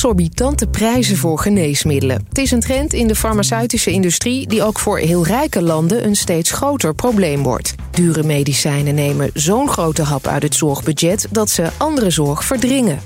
[0.00, 2.24] exorbitante prijzen voor geneesmiddelen.
[2.28, 6.16] Het is een trend in de farmaceutische industrie die ook voor heel rijke landen een
[6.16, 7.74] steeds groter probleem wordt.
[7.90, 13.00] Dure medicijnen nemen zo'n grote hap uit het zorgbudget dat ze andere zorg verdringen.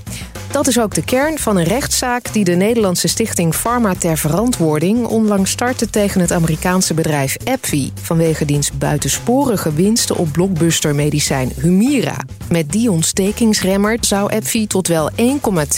[0.51, 5.05] Dat is ook de kern van een rechtszaak die de Nederlandse stichting Pharma ter Verantwoording
[5.05, 12.17] onlangs startte tegen het Amerikaanse bedrijf AbbVie vanwege diens buitensporige winsten op blockbustermedicijn Humira.
[12.49, 15.17] Met die ontstekingsremmer zou AbbVie tot wel 1,2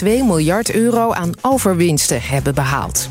[0.03, 3.09] miljard euro aan overwinsten hebben behaald.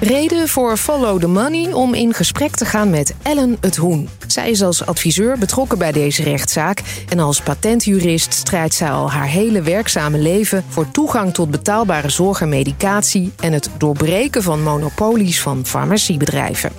[0.00, 4.08] Reden voor Follow the Money om in gesprek te gaan met Ellen het Hoen.
[4.26, 9.26] Zij is als adviseur betrokken bij deze rechtszaak en als patentjurist strijdt zij al haar
[9.26, 15.40] hele werkzame leven voor toegang tot betaalbare zorg en medicatie en het doorbreken van monopolies
[15.40, 16.72] van farmaciebedrijven.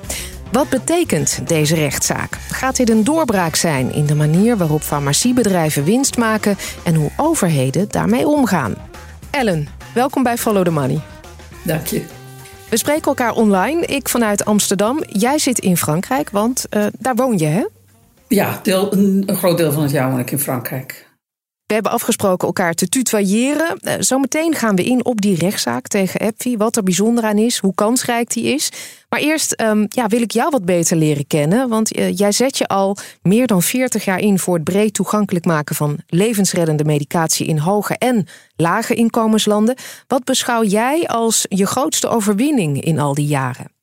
[0.51, 2.37] Wat betekent deze rechtszaak?
[2.51, 7.85] Gaat dit een doorbraak zijn in de manier waarop farmaciebedrijven winst maken en hoe overheden
[7.89, 8.75] daarmee omgaan?
[9.29, 10.99] Ellen, welkom bij Follow the Money.
[11.63, 12.18] Dank je.
[12.69, 13.85] We spreken elkaar online.
[13.85, 15.03] Ik vanuit Amsterdam.
[15.07, 17.65] Jij zit in Frankrijk, want uh, daar woon je, hè?
[18.27, 21.08] Ja, deel, een, een, groot deel van het jaar woon ik in Frankrijk.
[21.69, 23.79] We hebben afgesproken elkaar te tutoyeren.
[23.81, 26.57] Uh, zometeen gaan we in op die rechtszaak tegen Epfi.
[26.57, 28.71] Wat er bijzonder aan is, hoe kansrijk die is.
[29.09, 31.69] Maar eerst um, ja, wil ik jou wat beter leren kennen.
[31.69, 35.45] Want uh, jij zet je al meer dan 40 jaar in voor het breed toegankelijk
[35.45, 39.75] maken van levensreddende medicatie in hoge en lage inkomenslanden.
[40.07, 43.78] Wat beschouw jij als je grootste overwinning in al die jaren?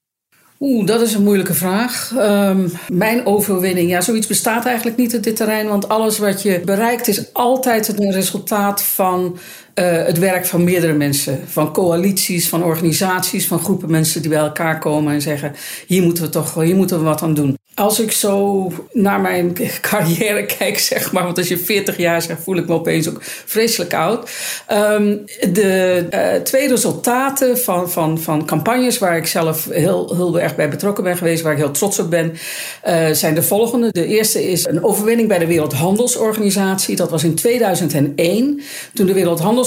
[0.61, 2.13] Oeh, dat is een moeilijke vraag.
[2.17, 6.61] Um, mijn overwinning, ja, zoiets bestaat eigenlijk niet op dit terrein, want alles wat je
[6.65, 9.39] bereikt is altijd een resultaat van
[9.85, 11.41] het werk van meerdere mensen.
[11.47, 15.55] Van coalities, van organisaties, van groepen mensen die bij elkaar komen en zeggen:
[15.87, 17.57] hier moeten we toch hier moeten we wat aan doen.
[17.75, 19.57] Als ik zo naar mijn
[19.91, 23.23] carrière kijk, zeg maar, want als je 40 jaar zegt, voel ik me opeens ook
[23.23, 24.31] vreselijk oud.
[24.73, 30.57] Um, de uh, twee resultaten van, van, van campagnes waar ik zelf heel, heel erg
[30.57, 32.37] bij betrokken ben geweest, waar ik heel trots op ben,
[32.87, 33.89] uh, zijn de volgende.
[33.91, 36.97] De eerste is een overwinning bij de Wereldhandelsorganisatie.
[36.97, 38.61] Dat was in 2001,
[38.95, 39.66] toen de Wereldhandelsorganisatie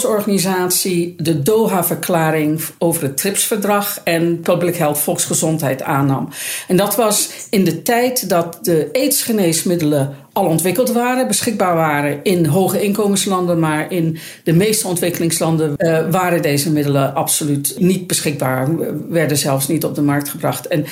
[1.18, 6.30] de Doha-verklaring over het TRIPS-verdrag en Public Health, volksgezondheid aannam.
[6.68, 12.46] En dat was in de tijd dat de aidsgeneesmiddelen al ontwikkeld waren, beschikbaar waren in
[12.46, 18.68] hoge inkomenslanden, maar in de meeste ontwikkelingslanden uh, waren deze middelen absoluut niet beschikbaar,
[19.09, 20.68] werden zelfs niet op de markt gebracht.
[20.68, 20.86] En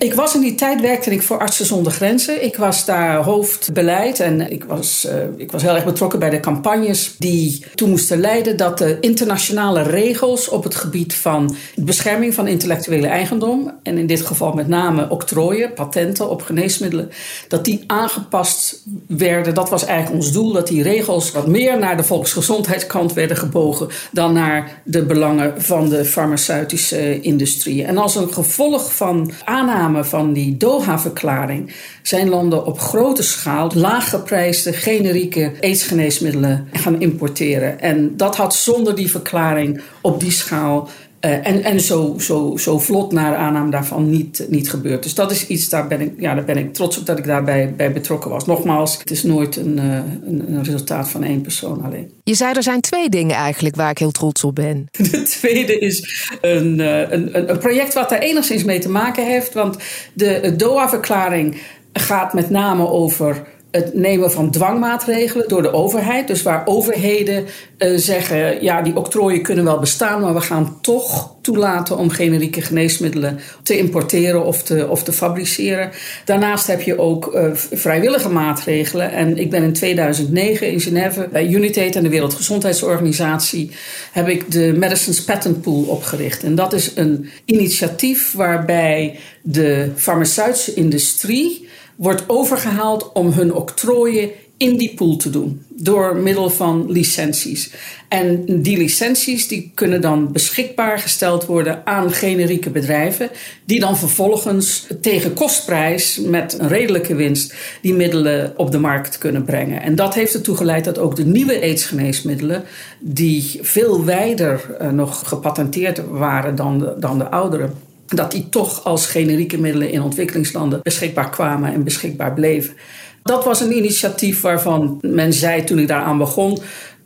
[0.00, 2.44] ik was in die tijd werkte ik voor Artsen zonder Grenzen.
[2.44, 6.40] Ik was daar hoofdbeleid en ik was, uh, ik was heel erg betrokken bij de
[6.40, 12.48] campagnes die toen moesten leiden dat de internationale regels op het gebied van bescherming van
[12.48, 17.10] intellectuele eigendom, en in dit geval met name octrooien, patenten op geneesmiddelen,
[17.48, 19.54] dat die aangepast werden.
[19.54, 23.88] Dat was eigenlijk ons doel, dat die regels wat meer naar de volksgezondheidskant werden gebogen
[24.12, 27.84] dan naar de belangen van de farmaceutische industrie.
[27.84, 34.72] En als een gevolg van aanname van die Doha-verklaring zijn landen op grote schaal laaggeprijsde
[34.72, 37.80] generieke aidsgeneesmiddelen gaan importeren.
[37.80, 40.88] En dat had zonder die verklaring op die schaal
[41.24, 45.02] uh, en en zo, zo, zo vlot naar aanname daarvan niet, niet gebeurd.
[45.02, 47.24] Dus dat is iets, daar ben, ik, ja, daar ben ik trots op dat ik
[47.24, 48.46] daarbij bij betrokken was.
[48.46, 52.10] Nogmaals, het is nooit een, uh, een, een, resultaat van één persoon alleen.
[52.24, 54.86] Je zei er zijn twee dingen eigenlijk waar ik heel trots op ben.
[55.10, 59.54] De tweede is een, uh, een, een project wat daar enigszins mee te maken heeft.
[59.54, 59.76] Want
[60.14, 61.56] de DOA-verklaring
[61.92, 66.26] gaat met name over het nemen van dwangmaatregelen door de overheid.
[66.26, 67.44] Dus waar overheden
[67.78, 72.60] uh, zeggen: ja, die octrooien kunnen wel bestaan, maar we gaan toch toelaten om generieke
[72.60, 75.90] geneesmiddelen te importeren of te, of te fabriceren.
[76.24, 79.12] Daarnaast heb je ook uh, vrijwillige maatregelen.
[79.12, 83.70] En ik ben in 2009 in Genève bij Unitate en de Wereldgezondheidsorganisatie
[84.12, 86.42] heb ik de Medicines Patent Pool opgericht.
[86.42, 91.68] En dat is een initiatief waarbij de farmaceutische industrie
[92.00, 95.62] wordt overgehaald om hun octrooien in die pool te doen.
[95.68, 97.72] Door middel van licenties.
[98.08, 103.30] En die licenties die kunnen dan beschikbaar gesteld worden aan generieke bedrijven.
[103.64, 109.44] Die dan vervolgens tegen kostprijs met een redelijke winst die middelen op de markt kunnen
[109.44, 109.82] brengen.
[109.82, 112.64] En dat heeft ertoe geleid dat ook de nieuwe aidsgeneesmiddelen,
[112.98, 117.70] die veel wijder uh, nog gepatenteerd waren dan de, dan de oudere
[118.14, 122.74] dat die toch als generieke middelen in ontwikkelingslanden beschikbaar kwamen en beschikbaar bleven.
[123.22, 126.58] Dat was een initiatief waarvan men zei toen ik daaraan begon.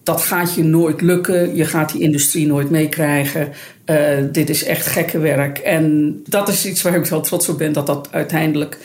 [0.03, 1.57] Dat gaat je nooit lukken.
[1.57, 3.53] Je gaat die industrie nooit meekrijgen.
[3.87, 3.99] Uh,
[4.33, 5.59] dit is echt gekke werk.
[5.59, 8.79] En dat is iets waar ik wel trots op ben dat dat uiteindelijk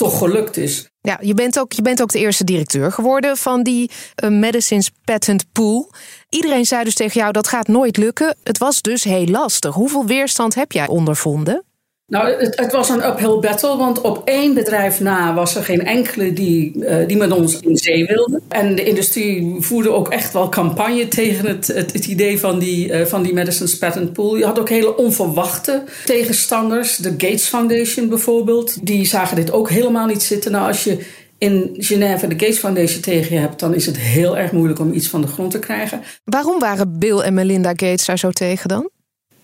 [0.00, 0.88] toch gelukt is.
[1.00, 3.90] Ja, je bent ook, je bent ook de eerste directeur geworden van die
[4.24, 5.92] uh, Medicines Patent Pool.
[6.28, 8.36] Iedereen zei dus tegen jou dat gaat nooit lukken.
[8.42, 9.74] Het was dus heel lastig.
[9.74, 11.64] Hoeveel weerstand heb jij ondervonden?
[12.10, 15.84] Nou, het, het, was een uphill battle, want op één bedrijf na was er geen
[15.86, 18.40] enkele die, uh, die met ons in zee wilde.
[18.48, 22.88] En de industrie voerde ook echt wel campagne tegen het, het, het idee van die,
[22.88, 24.36] uh, van die Medicines Patent Pool.
[24.36, 26.96] Je had ook hele onverwachte tegenstanders.
[26.96, 30.52] De Gates Foundation bijvoorbeeld, die zagen dit ook helemaal niet zitten.
[30.52, 31.06] Nou, als je
[31.38, 34.92] in Genève de Gates Foundation tegen je hebt, dan is het heel erg moeilijk om
[34.92, 36.00] iets van de grond te krijgen.
[36.24, 38.90] Waarom waren Bill en Melinda Gates daar zo tegen dan?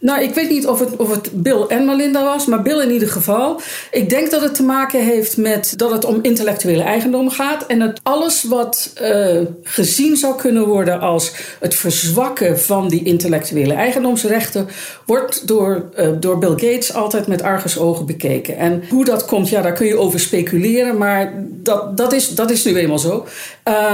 [0.07, 2.91] Nou, ik weet niet of het, of het Bill en Melinda was, maar Bill in
[2.91, 3.61] ieder geval.
[3.91, 7.67] Ik denk dat het te maken heeft met dat het om intellectuele eigendom gaat.
[7.67, 13.75] En dat alles wat uh, gezien zou kunnen worden als het verzwakken van die intellectuele
[13.75, 14.69] eigendomsrechten,
[15.07, 18.57] wordt door, uh, door Bill Gates altijd met argusogen bekeken.
[18.57, 22.51] En hoe dat komt, ja, daar kun je over speculeren, maar dat, dat, is, dat
[22.51, 23.27] is nu eenmaal zo.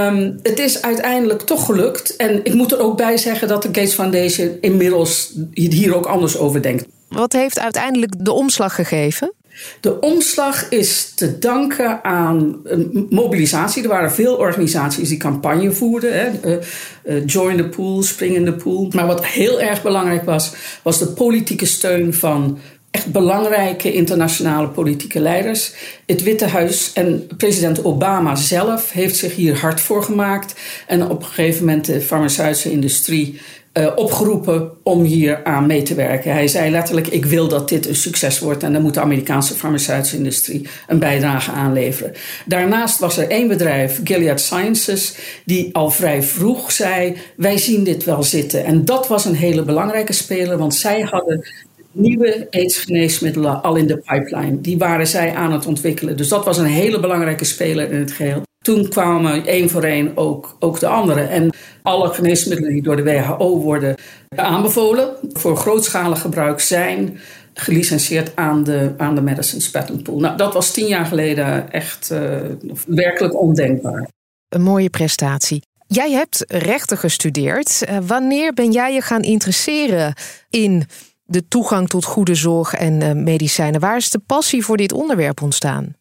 [0.07, 2.15] Um, het is uiteindelijk toch gelukt.
[2.15, 6.37] En ik moet er ook bij zeggen dat de Gates Foundation inmiddels hier ook anders
[6.37, 6.85] over denkt.
[7.07, 9.33] Wat heeft uiteindelijk de omslag gegeven?
[9.79, 12.61] De omslag is te danken aan
[13.09, 13.83] mobilisatie.
[13.83, 16.13] Er waren veel organisaties die campagne voerden.
[16.13, 16.29] Hè.
[16.45, 16.57] Uh,
[17.05, 18.89] uh, join the pool, spring in the pool.
[18.95, 20.53] Maar wat heel erg belangrijk was,
[20.83, 22.59] was de politieke steun van
[22.91, 25.73] echt belangrijke internationale politieke leiders.
[26.05, 30.53] Het Witte Huis en president Obama zelf heeft zich hier hard voor gemaakt.
[30.87, 33.41] En op een gegeven moment de farmaceutische industrie
[33.73, 36.31] uh, opgeroepen om hier aan mee te werken.
[36.31, 39.53] Hij zei letterlijk: Ik wil dat dit een succes wordt en dan moet de Amerikaanse
[39.53, 42.13] farmaceutische industrie een bijdrage aanleveren.
[42.45, 45.15] Daarnaast was er één bedrijf, Gilead Sciences,
[45.45, 48.65] die al vrij vroeg zei: Wij zien dit wel zitten.
[48.65, 51.45] En dat was een hele belangrijke speler, want zij hadden
[51.93, 54.61] nieuwe aidsgeneesmiddelen al in de pipeline.
[54.61, 56.17] Die waren zij aan het ontwikkelen.
[56.17, 58.41] Dus dat was een hele belangrijke speler in het geheel.
[58.63, 61.21] Toen kwamen één voor één ook, ook de andere.
[61.21, 63.95] En alle geneesmiddelen die door de WHO worden
[64.35, 67.19] aanbevolen voor grootschalig gebruik zijn
[67.53, 70.19] gelicenseerd aan de, aan de Medicines Patent Pool.
[70.19, 72.39] Nou, dat was tien jaar geleden echt uh,
[72.87, 74.07] werkelijk ondenkbaar.
[74.49, 75.61] Een mooie prestatie.
[75.87, 77.85] Jij hebt rechten gestudeerd.
[77.89, 80.13] Uh, wanneer ben jij je gaan interesseren
[80.49, 80.83] in
[81.23, 83.79] de toegang tot goede zorg en uh, medicijnen?
[83.79, 85.95] Waar is de passie voor dit onderwerp ontstaan?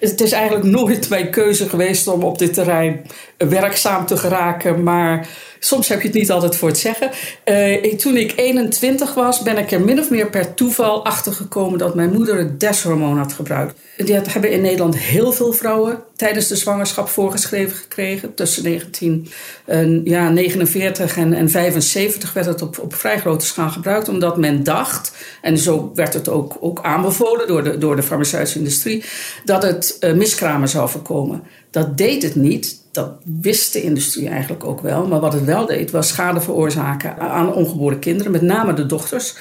[0.00, 3.06] Het is eigenlijk nooit mijn keuze geweest om op dit terrein
[3.48, 5.28] werkzaam te geraken, maar
[5.58, 7.10] soms heb je het niet altijd voor het zeggen.
[7.44, 11.78] Uh, toen ik 21 was, ben ik er min of meer per toeval achter gekomen
[11.78, 13.80] dat mijn moeder het deshormoon had gebruikt.
[13.96, 18.34] Die hebben in Nederland heel veel vrouwen tijdens de zwangerschap voorgeschreven gekregen.
[18.34, 24.64] Tussen 1949 en, en 75 werd het op, op vrij grote schaal gebruikt, omdat men
[24.64, 25.12] dacht,
[25.42, 29.04] en zo werd het ook, ook aanbevolen door de, door de farmaceutische industrie,
[29.44, 31.42] dat het uh, miskramen zou voorkomen.
[31.72, 32.80] Dat deed het niet.
[32.92, 33.10] Dat
[33.40, 35.06] wist de industrie eigenlijk ook wel.
[35.06, 39.36] Maar wat het wel deed, was schade veroorzaken aan ongeboren kinderen, met name de dochters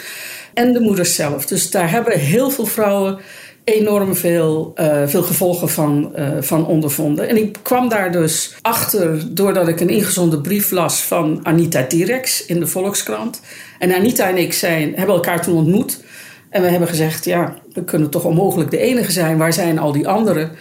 [0.53, 1.45] en de moeders zelf.
[1.45, 3.19] Dus daar hebben heel veel vrouwen
[3.63, 7.27] enorm veel, uh, veel gevolgen van, uh, van ondervonden.
[7.27, 12.45] En ik kwam daar dus achter doordat ik een ingezonden brief las van Anita Direx
[12.45, 13.41] in de Volkskrant.
[13.79, 16.03] En Anita en ik zijn, hebben elkaar toen ontmoet.
[16.49, 19.37] En we hebben gezegd, ja, we kunnen toch onmogelijk de enige zijn.
[19.37, 20.51] Waar zijn al die anderen?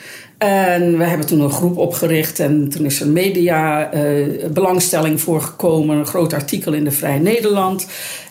[0.40, 5.40] En we hebben toen een groep opgericht en toen is er media uh, belangstelling voor
[5.42, 5.98] gekomen.
[5.98, 7.86] Een groot artikel in de Vrij Nederland.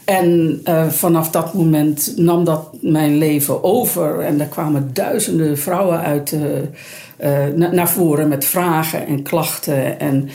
[0.05, 4.19] En uh, vanaf dat moment nam dat mijn leven over.
[4.19, 9.99] En er kwamen duizenden vrouwen uit uh, naar voren met vragen en klachten.
[9.99, 10.29] En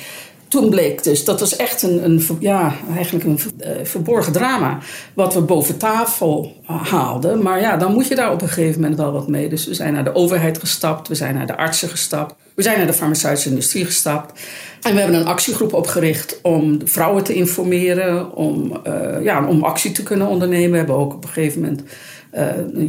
[0.55, 4.79] toen bleek dus, dat was echt een, een ja, eigenlijk een uh, verborgen drama.
[5.15, 7.43] Wat we boven tafel haalden.
[7.43, 9.49] Maar ja, dan moet je daar op een gegeven moment wel wat mee.
[9.49, 12.79] Dus we zijn naar de overheid gestapt, we zijn naar de artsen gestapt, we zijn
[12.79, 14.41] naar de farmaceutische industrie gestapt.
[14.83, 19.93] En we hebben een actiegroep opgericht om vrouwen te informeren, om, uh, ja, om actie
[19.93, 20.71] te kunnen ondernemen.
[20.71, 21.83] We hebben ook op een gegeven moment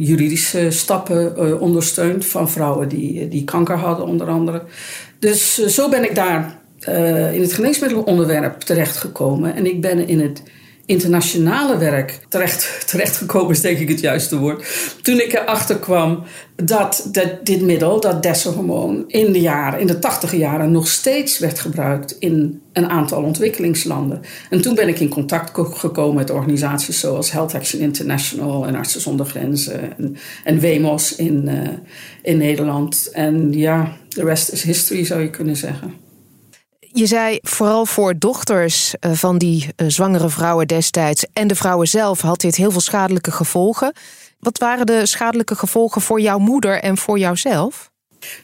[0.00, 4.62] juridische stappen ondersteund van vrouwen die, die kanker hadden, onder andere.
[5.18, 9.54] Dus zo ben ik daar uh, in het geneesmiddelonderwerp terechtgekomen.
[9.54, 10.42] En ik ben in het
[10.86, 14.66] internationale werk terecht, terechtgekomen, is denk ik het juiste woord.
[15.02, 16.22] Toen ik erachter kwam
[16.56, 17.08] dat,
[17.42, 22.16] dit middel, dat deshormoon, in de jaren, in de tachtige jaren nog steeds werd gebruikt
[22.18, 24.20] in een aantal ontwikkelingslanden.
[24.50, 29.00] En toen ben ik in contact gekomen met organisaties zoals Health Action International en Artsen
[29.00, 29.96] zonder Grenzen
[30.44, 31.68] en, WEMOS in, uh,
[32.22, 33.10] in Nederland.
[33.12, 36.05] En ja, de rest is history zou je kunnen zeggen.
[36.96, 41.88] Je zei vooral voor dochters eh, van die eh, zwangere vrouwen destijds en de vrouwen
[41.88, 43.92] zelf had dit heel veel schadelijke gevolgen.
[44.40, 47.90] Wat waren de schadelijke gevolgen voor jouw moeder en voor jouzelf?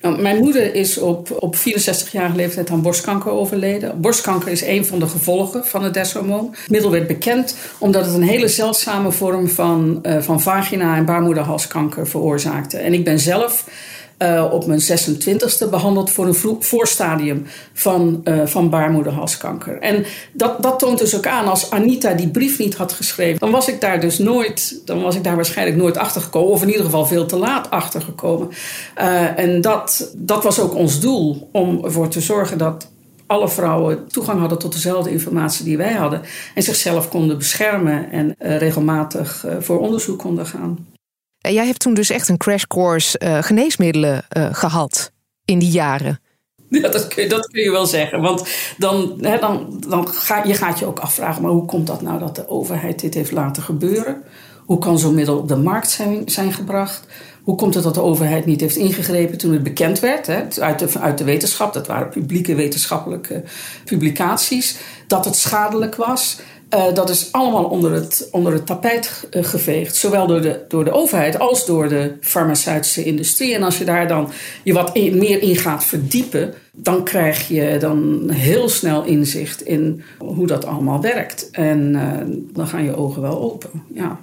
[0.03, 4.01] Nou, mijn moeder is op, op 64-jarige leeftijd aan borstkanker overleden.
[4.01, 6.49] Borstkanker is een van de gevolgen van het deshormoon.
[6.51, 11.05] Het middel werd bekend omdat het een hele zeldzame vorm van, uh, van vagina- en
[11.05, 12.79] baarmoederhalskanker veroorzaakte.
[12.79, 13.65] En ik ben zelf
[14.23, 19.79] uh, op mijn 26e behandeld voor een voorstadium van, uh, van baarmoederhalskanker.
[19.79, 23.51] En dat, dat toont dus ook aan, als Anita die brief niet had geschreven, dan
[23.51, 26.69] was ik daar dus nooit, dan was ik daar waarschijnlijk nooit achter gekomen, of in
[26.69, 28.49] ieder geval veel te laat achter gekomen.
[28.99, 32.91] Uh, en dat, dat was ook ons doel, om ervoor te zorgen dat
[33.27, 36.23] alle vrouwen toegang hadden tot dezelfde informatie die wij hadden.
[36.55, 40.92] En zichzelf konden beschermen en regelmatig voor onderzoek konden gaan.
[41.43, 45.13] En jij hebt toen dus echt een crash course uh, geneesmiddelen uh, gehad
[45.45, 46.21] in die jaren.
[46.81, 48.21] Ja, dat kun, je, dat kun je wel zeggen.
[48.21, 52.03] Want dan, hè, dan, dan ga je gaat je ook afvragen, maar hoe komt dat
[52.03, 54.23] nou dat de overheid dit heeft laten gebeuren?
[54.65, 57.07] Hoe kan zo'n middel op de markt zijn, zijn gebracht?
[57.43, 60.27] Hoe komt het dat de overheid niet heeft ingegrepen toen het bekend werd?
[60.27, 63.43] Hè, uit, de, uit de wetenschap, dat waren publieke wetenschappelijke
[63.85, 66.41] publicaties, dat het schadelijk was.
[66.75, 69.97] Uh, dat is allemaal onder het, onder het tapijt uh, geveegd.
[69.97, 73.55] Zowel door de, door de overheid als door de farmaceutische industrie.
[73.55, 74.31] En als je daar dan
[74.63, 80.47] je wat meer in gaat verdiepen, dan krijg je dan heel snel inzicht in hoe
[80.47, 81.51] dat allemaal werkt.
[81.51, 83.71] En uh, dan gaan je ogen wel open.
[83.95, 84.21] Ja.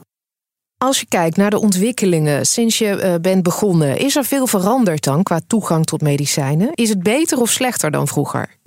[0.78, 5.24] Als je kijkt naar de ontwikkelingen sinds je bent begonnen, is er veel veranderd dan
[5.24, 6.70] qua toegang tot medicijnen?
[6.74, 8.58] Is het beter of slechter dan vroeger?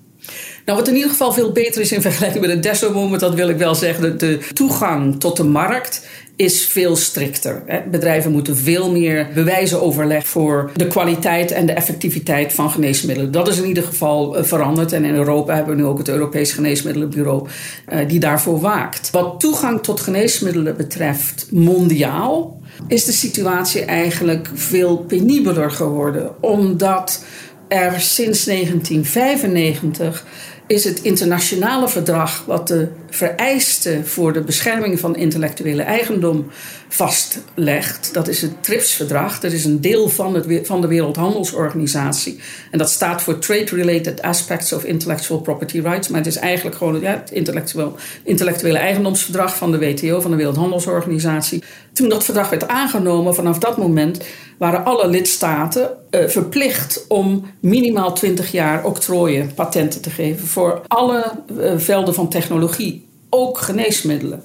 [0.64, 3.48] Nou, wat in ieder geval veel beter is in vergelijking met het Deso-moment, dat wil
[3.48, 4.18] ik wel zeggen.
[4.18, 7.62] De toegang tot de markt is veel strikter.
[7.90, 13.32] Bedrijven moeten veel meer bewijzen overleggen voor de kwaliteit en de effectiviteit van geneesmiddelen.
[13.32, 14.92] Dat is in ieder geval eh, veranderd.
[14.92, 17.48] En in Europa hebben we nu ook het Europees Geneesmiddelenbureau
[17.92, 19.10] uh, die daarvoor waakt.
[19.10, 26.42] Wat toegang tot geneesmiddelen betreft, mondiaal, is de situatie eigenlijk veel penibeler geworden.
[26.42, 27.24] Omdat
[27.72, 30.24] er sinds 1995
[30.66, 36.46] is het internationale verdrag wat de vereisten voor de bescherming van intellectuele eigendom
[36.88, 38.10] vastlegt.
[38.12, 39.40] Dat is het TRIPS-verdrag.
[39.40, 42.38] Dat is een deel van, het, van de Wereldhandelsorganisatie.
[42.70, 46.08] En dat staat voor Trade-Related Aspects of Intellectual Property Rights.
[46.08, 50.36] Maar het is eigenlijk gewoon ja, het intellectueel, intellectuele eigendomsverdrag van de WTO, van de
[50.36, 51.62] Wereldhandelsorganisatie.
[51.92, 54.24] Toen dat verdrag werd aangenomen, vanaf dat moment
[54.62, 61.24] waren alle lidstaten uh, verplicht om minimaal 20 jaar octrooien, patenten te geven voor alle
[61.58, 64.42] uh, velden van technologie, ook geneesmiddelen.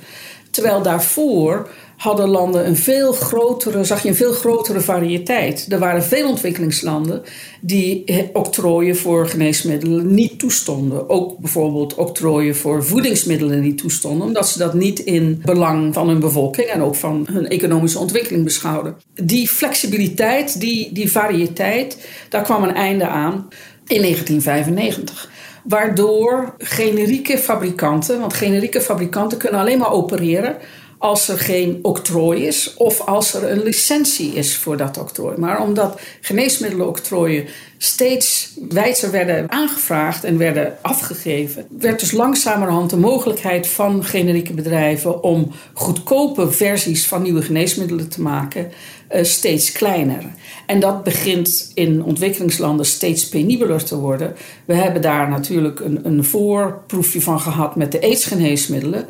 [0.51, 5.66] Terwijl daarvoor hadden landen een veel grotere, zag je een veel grotere variëteit.
[5.70, 7.24] Er waren veel ontwikkelingslanden
[7.62, 11.10] die octrooien voor geneesmiddelen niet toestonden.
[11.10, 16.20] Ook bijvoorbeeld octrooien voor voedingsmiddelen niet toestonden, omdat ze dat niet in belang van hun
[16.20, 18.98] bevolking en ook van hun economische ontwikkeling beschouwden.
[19.13, 23.48] Die flexibiliteit, die, die variëteit, daar kwam een einde aan
[23.88, 25.30] in 1995.
[25.63, 30.58] Waardoor generieke fabrikanten, want generieke fabrikanten kunnen alleen maar opereren
[30.98, 35.38] als er geen octrooi is of als er een licentie is voor dat octrooi.
[35.38, 37.46] Maar omdat geneesmiddelenoctrooien
[37.77, 45.24] steeds wijdser werden aangevraagd en werden afgegeven, werd dus langzamerhand de mogelijkheid van generieke bedrijven
[45.24, 48.72] om goedkope versies van nieuwe geneesmiddelen te maken
[49.12, 50.24] uh, steeds kleiner.
[50.66, 54.36] En dat begint in ontwikkelingslanden steeds penibeler te worden.
[54.66, 59.06] We hebben daar natuurlijk een, een voorproefje van gehad met de aidsgeneesmiddelen.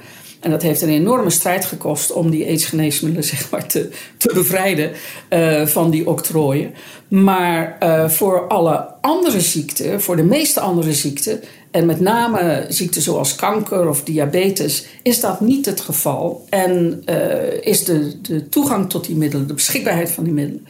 [0.48, 4.92] En dat heeft een enorme strijd gekost om die aidsgeneesmiddelen zeg maar, te, te bevrijden
[5.30, 6.74] uh, van die octrooien.
[7.08, 13.02] Maar uh, voor alle andere ziekten, voor de meeste andere ziekten, en met name ziekten
[13.02, 16.46] zoals kanker of diabetes, is dat niet het geval.
[16.50, 20.68] En uh, is de, de toegang tot die middelen, de beschikbaarheid van die middelen,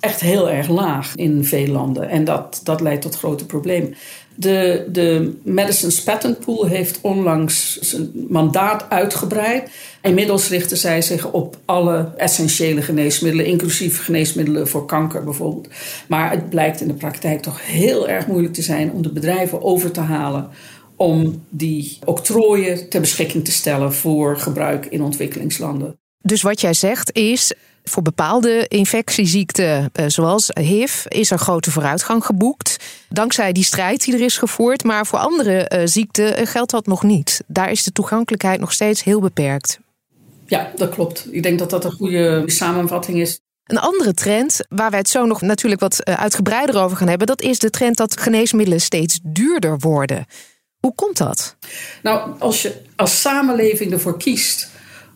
[0.00, 2.08] echt heel erg laag in veel landen.
[2.08, 3.94] En dat, dat leidt tot grote problemen.
[4.34, 9.70] De, de Medicines Patent Pool heeft onlangs zijn mandaat uitgebreid.
[10.02, 15.68] Inmiddels richten zij zich op alle essentiële geneesmiddelen, inclusief geneesmiddelen voor kanker bijvoorbeeld.
[16.08, 19.62] Maar het blijkt in de praktijk toch heel erg moeilijk te zijn om de bedrijven
[19.62, 20.48] over te halen
[20.96, 26.01] om die octrooien ter beschikking te stellen voor gebruik in ontwikkelingslanden.
[26.22, 27.52] Dus wat jij zegt is,
[27.84, 32.76] voor bepaalde infectieziekten, eh, zoals HIV, is er grote vooruitgang geboekt.
[33.08, 34.84] Dankzij die strijd die er is gevoerd.
[34.84, 37.42] Maar voor andere eh, ziekten eh, geldt dat nog niet.
[37.46, 39.78] Daar is de toegankelijkheid nog steeds heel beperkt.
[40.46, 41.26] Ja, dat klopt.
[41.30, 43.40] Ik denk dat dat een goede samenvatting is.
[43.64, 47.42] Een andere trend, waar wij het zo nog natuurlijk wat uitgebreider over gaan hebben, dat
[47.42, 50.26] is de trend dat geneesmiddelen steeds duurder worden.
[50.80, 51.56] Hoe komt dat?
[52.02, 54.71] Nou, als je als samenleving ervoor kiest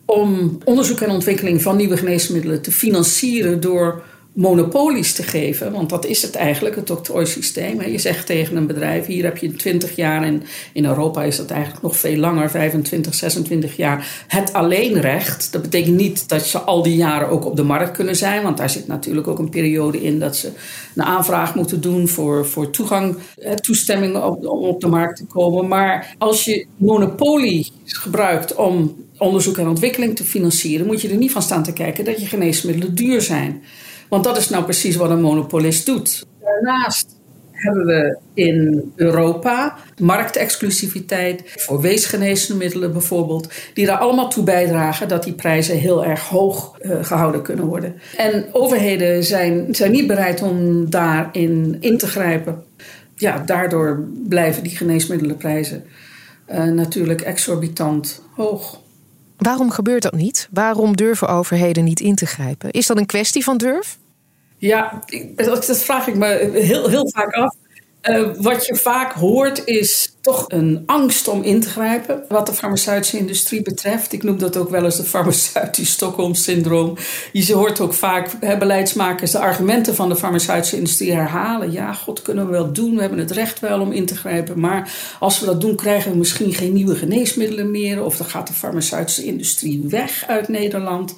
[0.07, 4.03] om onderzoek en ontwikkeling van nieuwe geneesmiddelen te financieren door
[4.37, 7.81] monopolies te geven, want dat is het eigenlijk, het octrooisysteem.
[7.81, 11.49] Je zegt tegen een bedrijf, hier heb je 20 jaar en in Europa is dat
[11.49, 15.51] eigenlijk nog veel langer, 25, 26 jaar, het alleenrecht.
[15.51, 18.57] Dat betekent niet dat ze al die jaren ook op de markt kunnen zijn, want
[18.57, 20.51] daar zit natuurlijk ook een periode in dat ze
[20.95, 23.17] een aanvraag moeten doen voor, voor toegang,
[23.55, 25.67] toestemming om op de markt te komen.
[25.67, 31.31] Maar als je monopolie gebruikt om onderzoek en ontwikkeling te financieren, moet je er niet
[31.31, 33.63] van staan te kijken dat je geneesmiddelen duur zijn.
[34.09, 36.25] Want dat is nou precies wat een monopolist doet.
[36.39, 37.15] Daarnaast
[37.51, 45.33] hebben we in Europa marktexclusiviteit voor weesgeneesmiddelen bijvoorbeeld, die daar allemaal toe bijdragen dat die
[45.33, 47.95] prijzen heel erg hoog uh, gehouden kunnen worden.
[48.17, 52.63] En overheden zijn, zijn niet bereid om daarin in te grijpen.
[53.15, 55.83] Ja, daardoor blijven die geneesmiddelenprijzen
[56.51, 58.79] uh, natuurlijk exorbitant hoog.
[59.37, 60.47] Waarom gebeurt dat niet?
[60.51, 62.71] Waarom durven overheden niet in te grijpen?
[62.71, 63.97] Is dat een kwestie van durf?
[64.57, 65.03] Ja,
[65.35, 67.55] dat vraag ik me heel, heel vaak af.
[68.09, 72.23] Uh, wat je vaak hoort is toch een angst om in te grijpen.
[72.29, 74.13] Wat de farmaceutische industrie betreft.
[74.13, 76.97] Ik noem dat ook wel eens de farmaceutisch Stockholm-syndroom.
[77.31, 81.71] Je hoort ook vaak beleidsmakers de argumenten van de farmaceutische industrie herhalen.
[81.71, 82.95] Ja, god, kunnen we wel doen.
[82.95, 84.59] We hebben het recht wel om in te grijpen.
[84.59, 88.03] Maar als we dat doen, krijgen we misschien geen nieuwe geneesmiddelen meer.
[88.03, 91.15] Of dan gaat de farmaceutische industrie weg uit Nederland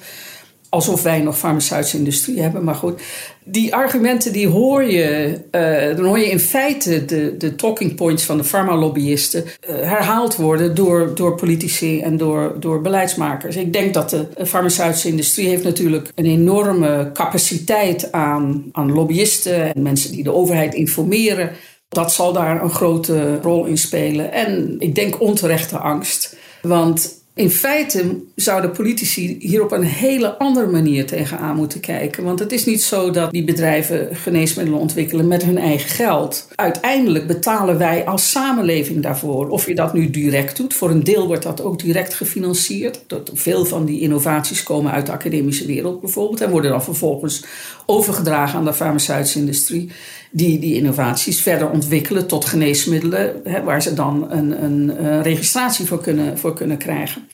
[0.70, 2.64] alsof wij nog farmaceutische industrie hebben.
[2.64, 3.02] Maar goed,
[3.44, 8.24] die argumenten die hoor je, uh, dan hoor je in feite de, de talking points
[8.24, 13.56] van de farmalobbyisten uh, herhaald worden door, door politici en door, door beleidsmakers.
[13.56, 19.82] Ik denk dat de farmaceutische industrie heeft natuurlijk een enorme capaciteit aan, aan lobbyisten en
[19.82, 21.52] mensen die de overheid informeren.
[21.90, 24.32] Dat zal daar een grote rol in spelen.
[24.32, 26.36] En ik denk onterechte angst.
[26.62, 32.24] Want in feite zouden politici hier op een hele andere manier tegenaan moeten kijken.
[32.24, 36.48] Want het is niet zo dat die bedrijven geneesmiddelen ontwikkelen met hun eigen geld.
[36.55, 39.50] Uiteindelijk betalen wij als samenleving daarvoor.
[39.50, 40.74] Of je dat nu direct doet.
[40.74, 43.03] Voor een deel wordt dat ook direct gefinancierd.
[43.08, 46.41] Dat veel van die innovaties komen uit de academische wereld bijvoorbeeld.
[46.41, 47.43] En worden dan vervolgens
[47.86, 49.89] overgedragen aan de farmaceutische industrie
[50.30, 55.86] die die innovaties verder ontwikkelen tot geneesmiddelen, hè, waar ze dan een, een, een registratie
[55.86, 57.28] voor kunnen, voor kunnen krijgen.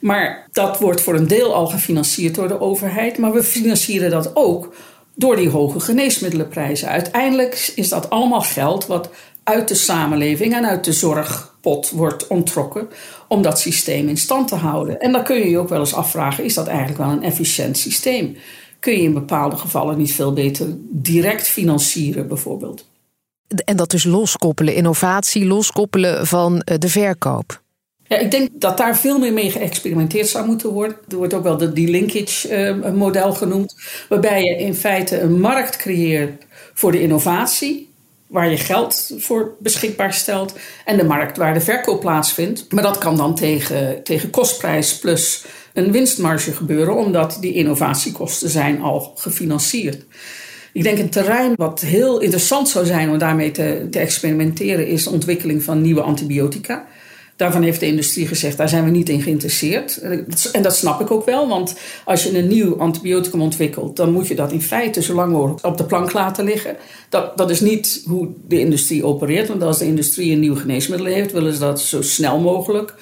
[0.00, 4.30] Maar dat wordt voor een deel al gefinancierd door de overheid, maar we financieren dat
[4.36, 4.74] ook
[5.14, 6.88] door die hoge geneesmiddelenprijzen.
[6.88, 9.10] Uiteindelijk is dat allemaal geld wat
[9.44, 12.88] uit de samenleving en uit de zorgpot wordt ontrokken
[13.28, 15.00] om dat systeem in stand te houden.
[15.00, 17.78] En dan kun je je ook wel eens afvragen: is dat eigenlijk wel een efficiënt
[17.78, 18.36] systeem?
[18.80, 22.86] Kun je in bepaalde gevallen niet veel beter direct financieren, bijvoorbeeld.
[23.64, 27.60] En dat dus loskoppelen, innovatie loskoppelen van eh, de verkoop.
[28.08, 30.96] Ja, ik denk dat daar veel meer mee geëxperimenteerd zou moeten worden.
[31.08, 33.74] Er wordt ook wel de linkage-model genoemd,
[34.08, 37.90] waarbij je in feite een markt creëert voor de innovatie,
[38.26, 42.72] waar je geld voor beschikbaar stelt, en de markt waar de verkoop plaatsvindt.
[42.72, 45.44] Maar dat kan dan tegen, tegen kostprijs plus
[45.78, 50.04] een winstmarge gebeuren, omdat die innovatiekosten zijn al gefinancierd.
[50.72, 55.04] Ik denk een terrein wat heel interessant zou zijn om daarmee te, te experimenteren, is
[55.04, 56.86] de ontwikkeling van nieuwe antibiotica.
[57.36, 60.00] Daarvan heeft de industrie gezegd, daar zijn we niet in geïnteresseerd.
[60.52, 64.28] En dat snap ik ook wel, want als je een nieuw antibioticum ontwikkelt, dan moet
[64.28, 66.76] je dat in feite zo lang mogelijk op de plank laten liggen.
[67.08, 71.06] Dat, dat is niet hoe de industrie opereert, want als de industrie een nieuw geneesmiddel
[71.06, 72.94] heeft, willen ze dat zo snel mogelijk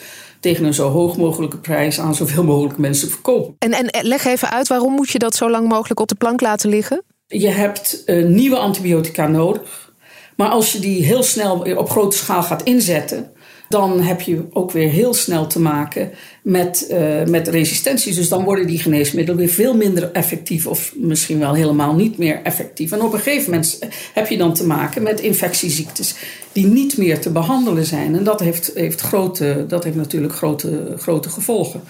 [0.47, 3.55] tegen een zo hoog mogelijke prijs aan zoveel mogelijk mensen verkopen.
[3.59, 6.41] En, en leg even uit, waarom moet je dat zo lang mogelijk op de plank
[6.41, 7.03] laten liggen?
[7.27, 9.93] Je hebt uh, nieuwe antibiotica nodig.
[10.37, 13.31] Maar als je die heel snel op grote schaal gaat inzetten,
[13.69, 16.11] dan heb je ook weer heel snel te maken
[16.43, 18.17] met, uh, met resistenties.
[18.17, 22.41] Dus dan worden die geneesmiddelen weer veel minder effectief of misschien wel helemaal niet meer
[22.43, 22.93] effectief.
[22.93, 23.79] En op een gegeven moment
[24.15, 26.15] heb je dan te maken met infectieziektes
[26.53, 28.17] die niet meer te behandelen zijn.
[28.17, 31.83] En dat heeft, heeft, grote, dat heeft natuurlijk grote, grote gevolgen.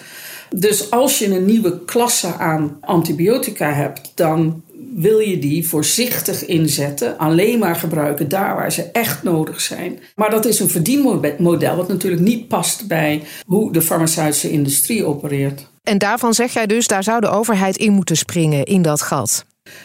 [0.50, 4.62] Dus als je een nieuwe klasse aan antibiotica hebt, dan
[4.94, 9.98] wil je die voorzichtig inzetten, alleen maar gebruiken daar waar ze echt nodig zijn.
[10.14, 15.70] Maar dat is een verdienmodel wat natuurlijk niet past bij hoe de farmaceutische industrie opereert.
[15.82, 19.44] En daarvan zeg jij dus, daar zou de overheid in moeten springen in dat gat.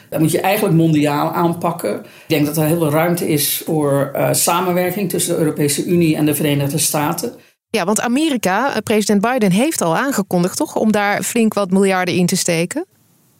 [0.09, 1.99] Dat moet je eigenlijk mondiaal aanpakken.
[1.99, 6.15] Ik denk dat er heel veel ruimte is voor uh, samenwerking tussen de Europese Unie
[6.15, 7.33] en de Verenigde Staten.
[7.71, 12.15] Ja, want Amerika, eh, president Biden heeft al aangekondigd toch om daar flink wat miljarden
[12.15, 12.85] in te steken?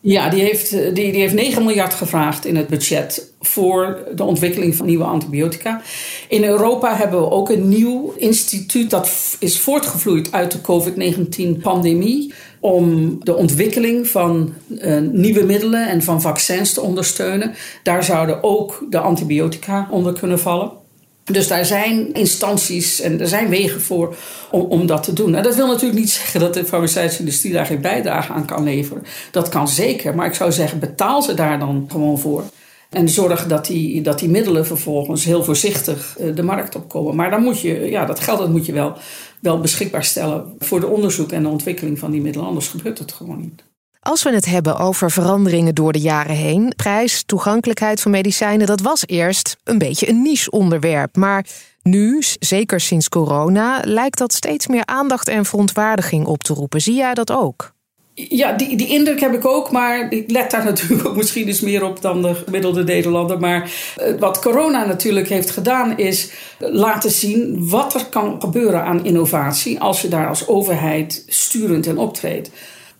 [0.03, 4.75] Ja, die heeft, die, die heeft 9 miljard gevraagd in het budget voor de ontwikkeling
[4.75, 5.81] van nieuwe antibiotica.
[6.27, 13.17] In Europa hebben we ook een nieuw instituut dat is voortgevloeid uit de COVID-19-pandemie om
[13.23, 17.53] de ontwikkeling van uh, nieuwe middelen en van vaccins te ondersteunen.
[17.83, 20.80] Daar zouden ook de antibiotica onder kunnen vallen.
[21.23, 24.15] Dus daar zijn instanties en er zijn wegen voor
[24.51, 25.35] om, om dat te doen.
[25.35, 28.63] En dat wil natuurlijk niet zeggen dat de farmaceutische industrie daar geen bijdrage aan kan
[28.63, 29.03] leveren.
[29.31, 32.43] Dat kan zeker, maar ik zou zeggen, betaal ze daar dan gewoon voor.
[32.89, 37.15] En zorg dat die, dat die middelen vervolgens heel voorzichtig eh, de markt opkomen.
[37.15, 38.93] Maar dan moet je, ja, dat geld dat moet je wel,
[39.39, 42.47] wel beschikbaar stellen voor de onderzoek en de ontwikkeling van die middelen.
[42.47, 43.63] Anders gebeurt het gewoon niet.
[44.03, 48.81] Als we het hebben over veranderingen door de jaren heen, prijs, toegankelijkheid van medicijnen, dat
[48.81, 51.15] was eerst een beetje een niche onderwerp.
[51.15, 51.45] Maar
[51.81, 56.81] nu, zeker sinds corona, lijkt dat steeds meer aandacht en verontwaardiging op te roepen.
[56.81, 57.73] Zie jij dat ook?
[58.13, 61.61] Ja, die, die indruk heb ik ook, maar ik let daar natuurlijk ook misschien eens
[61.61, 63.39] meer op dan de gemiddelde Nederlander.
[63.39, 69.05] Maar eh, wat corona natuurlijk heeft gedaan, is laten zien wat er kan gebeuren aan
[69.05, 72.51] innovatie als je daar als overheid sturend in optreedt.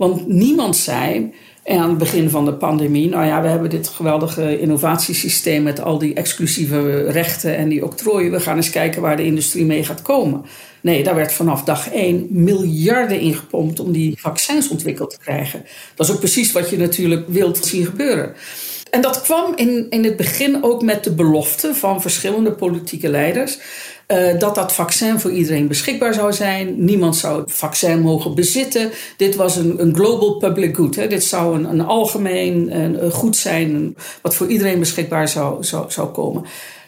[0.02, 1.32] Want niemand zei
[1.66, 5.98] aan het begin van de pandemie: Nou ja, we hebben dit geweldige innovatiesysteem met al
[5.98, 8.32] die exclusieve rechten en die octrooien.
[8.32, 10.46] We gaan eens kijken waar de industrie mee gaat komen.
[10.82, 15.66] Nee, daar werd vanaf dag één miljarden ingepompt om die vaccins ontwikkeld te krijgen.
[15.96, 18.34] Dat is ook precies wat je natuurlijk wilt zien gebeuren.
[18.92, 23.58] En dat kwam in, in het begin ook met de belofte van verschillende politieke leiders.
[24.12, 26.86] Uh, dat dat vaccin voor iedereen beschikbaar zou zijn.
[26.86, 28.92] Niemand zou het vaccin mogen bezitten.
[29.18, 30.96] Dit was een, een global public good.
[30.96, 31.08] Hè.
[31.08, 36.10] Dit zou een, een algemeen een, goed zijn, wat voor iedereen beschikbaar zou, zou, zou
[36.10, 36.44] komen.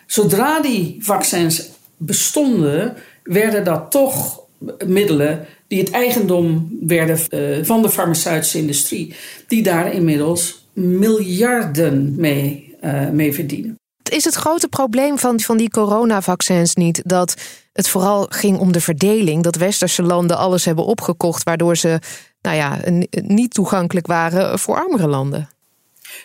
[0.06, 4.44] Zodra die vaccins bestonden, werden dat toch
[4.86, 9.14] middelen die het eigendom werden uh, van de farmaceutische industrie,
[9.48, 13.78] die daar inmiddels miljarden mee, uh, mee verdienen.
[14.14, 17.36] Is het grote probleem van, van die coronavaccins niet dat
[17.74, 19.44] het vooral ging om de verdeling?
[19.44, 22.00] Dat westerse landen alles hebben opgekocht, waardoor ze
[22.42, 22.78] nou ja,
[23.12, 25.50] niet toegankelijk waren voor armere landen?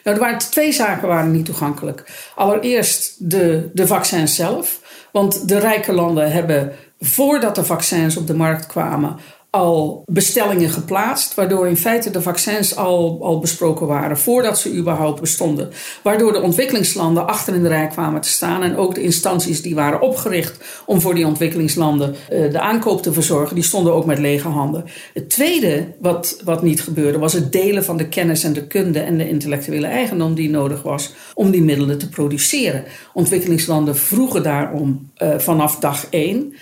[0.04, 2.30] Nou, er waren twee zaken waren niet toegankelijk.
[2.34, 4.80] Allereerst de, de vaccins zelf.
[5.12, 9.18] Want de rijke landen hebben voordat de vaccins op de markt kwamen
[10.04, 15.70] bestellingen geplaatst, waardoor in feite de vaccins al, al besproken waren voordat ze überhaupt bestonden.
[16.02, 19.74] Waardoor de ontwikkelingslanden achter in de rij kwamen te staan en ook de instanties die
[19.74, 24.18] waren opgericht om voor die ontwikkelingslanden uh, de aankoop te verzorgen, die stonden ook met
[24.18, 24.84] lege handen.
[25.14, 29.00] Het tweede wat, wat niet gebeurde was het delen van de kennis en de kunde
[29.00, 32.84] en de intellectuele eigendom die nodig was om die middelen te produceren.
[33.12, 36.54] Ontwikkelingslanden vroegen daarom uh, vanaf dag één.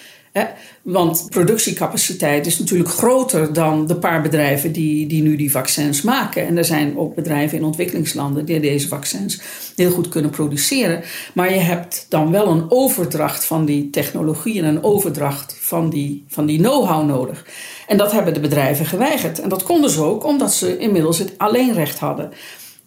[0.83, 6.47] Want productiecapaciteit is natuurlijk groter dan de paar bedrijven die, die nu die vaccins maken.
[6.47, 9.41] En er zijn ook bedrijven in ontwikkelingslanden die deze vaccins
[9.77, 11.03] heel goed kunnen produceren.
[11.35, 16.25] Maar je hebt dan wel een overdracht van die technologie en een overdracht van die,
[16.29, 17.47] van die know-how nodig.
[17.87, 19.41] En dat hebben de bedrijven geweigerd.
[19.41, 22.33] En dat konden ze ook omdat ze inmiddels het alleenrecht hadden.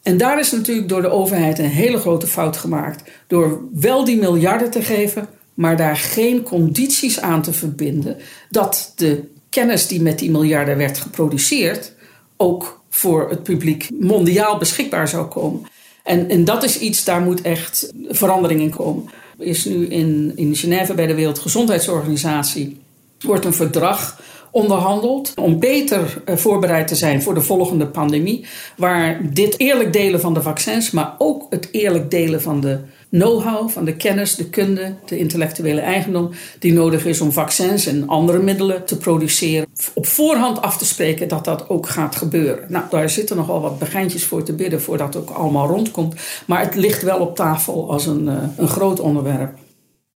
[0.03, 3.09] En daar is natuurlijk door de overheid een hele grote fout gemaakt.
[3.27, 5.29] Door wel die miljarden te geven,
[5.59, 8.17] maar daar geen condities aan te verbinden
[8.49, 11.93] dat de kennis die met die miljarden werd geproduceerd
[12.37, 15.61] ook voor het publiek mondiaal beschikbaar zou komen.
[16.03, 19.09] En, en dat is iets, daar moet echt verandering in komen.
[19.37, 22.77] Is nu in, in Genève bij de Wereldgezondheidsorganisatie
[23.19, 28.45] wordt een verdrag onderhandeld om beter eh, voorbereid te zijn voor de volgende pandemie,
[28.77, 33.69] waar dit eerlijk delen van de vaccins, maar ook het eerlijk delen van de know-how,
[33.69, 38.39] van de kennis, de kunde, de intellectuele eigendom die nodig is om vaccins en andere
[38.39, 39.67] middelen te produceren.
[39.93, 42.65] Op voorhand af te spreken dat dat ook gaat gebeuren.
[42.67, 46.15] Nou, daar zitten nogal wat begijntjes voor te bidden voordat het ook allemaal rondkomt.
[46.45, 49.57] Maar het ligt wel op tafel als een, uh, een groot onderwerp.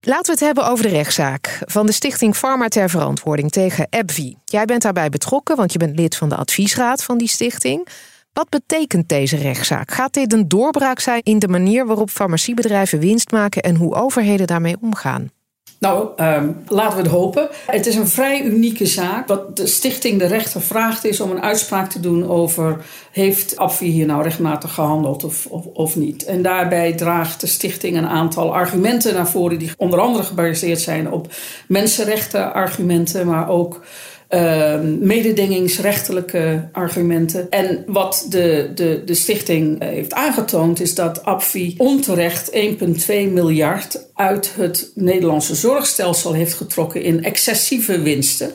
[0.00, 4.36] Laten we het hebben over de rechtszaak van de Stichting Pharma ter Verantwoording tegen AbbVie.
[4.44, 7.88] Jij bent daarbij betrokken, want je bent lid van de adviesraad van die stichting.
[8.32, 9.90] Wat betekent deze rechtszaak?
[9.90, 14.46] Gaat dit een doorbraak zijn in de manier waarop farmaciebedrijven winst maken en hoe overheden
[14.46, 15.30] daarmee omgaan?
[15.82, 17.48] Nou, um, laten we het hopen.
[17.66, 19.28] Het is een vrij unieke zaak.
[19.28, 22.84] Wat de stichting de rechter vraagt is om een uitspraak te doen over...
[23.10, 26.24] heeft Abvi hier nou rechtmatig gehandeld of, of, of, niet?
[26.24, 29.58] En daarbij draagt de stichting een aantal argumenten naar voren...
[29.58, 31.32] die onder andere gebaseerd zijn op
[31.68, 33.26] mensenrechtenargumenten...
[33.26, 33.80] maar ook
[34.34, 37.50] uh, mededingingsrechtelijke argumenten.
[37.50, 42.56] En wat de, de, de stichting eh, heeft aangetoond is dat APFI onterecht 1,2
[43.08, 48.50] miljard uit het Nederlandse zorgstelsel heeft getrokken in excessieve winsten.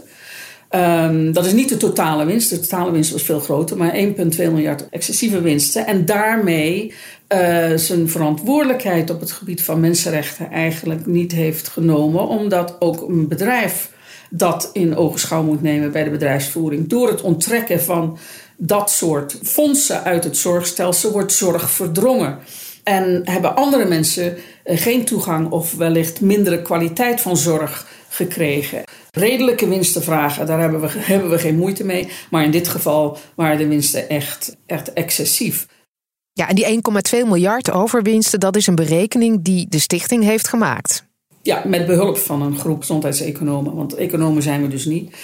[0.69, 2.49] Ehm, dat is niet de totale winst.
[2.49, 5.85] De totale winst was veel groter, maar 1,2 miljard excessieve winsten.
[5.85, 6.93] En daarmee
[7.33, 13.27] uh, zijn verantwoordelijkheid op het gebied van mensenrechten eigenlijk niet heeft genomen, omdat ook een
[13.27, 13.95] bedrijf
[14.29, 16.87] dat in ogenschouw moet nemen bij de bedrijfsvoering.
[16.87, 18.17] Door het onttrekken van
[18.57, 22.39] dat soort fondsen uit het zorgstelsel wordt zorg verdrongen.
[22.83, 28.83] En hebben andere mensen eh, geen toegang of wellicht mindere kwaliteit van zorg gekregen.
[29.11, 32.07] Redelijke winsten vragen, daar hebben we, hebben we geen moeite mee.
[32.29, 35.67] Maar in dit geval waren de winsten echt, echt excessief.
[36.33, 36.81] Ja, en die
[37.15, 41.06] 1,2 miljard overwinsten, dat is een berekening die de stichting heeft gemaakt.
[41.47, 43.75] Ja, met behulp van een groep gezondheidseconomen.
[43.75, 45.15] Want economen zijn we dus niet.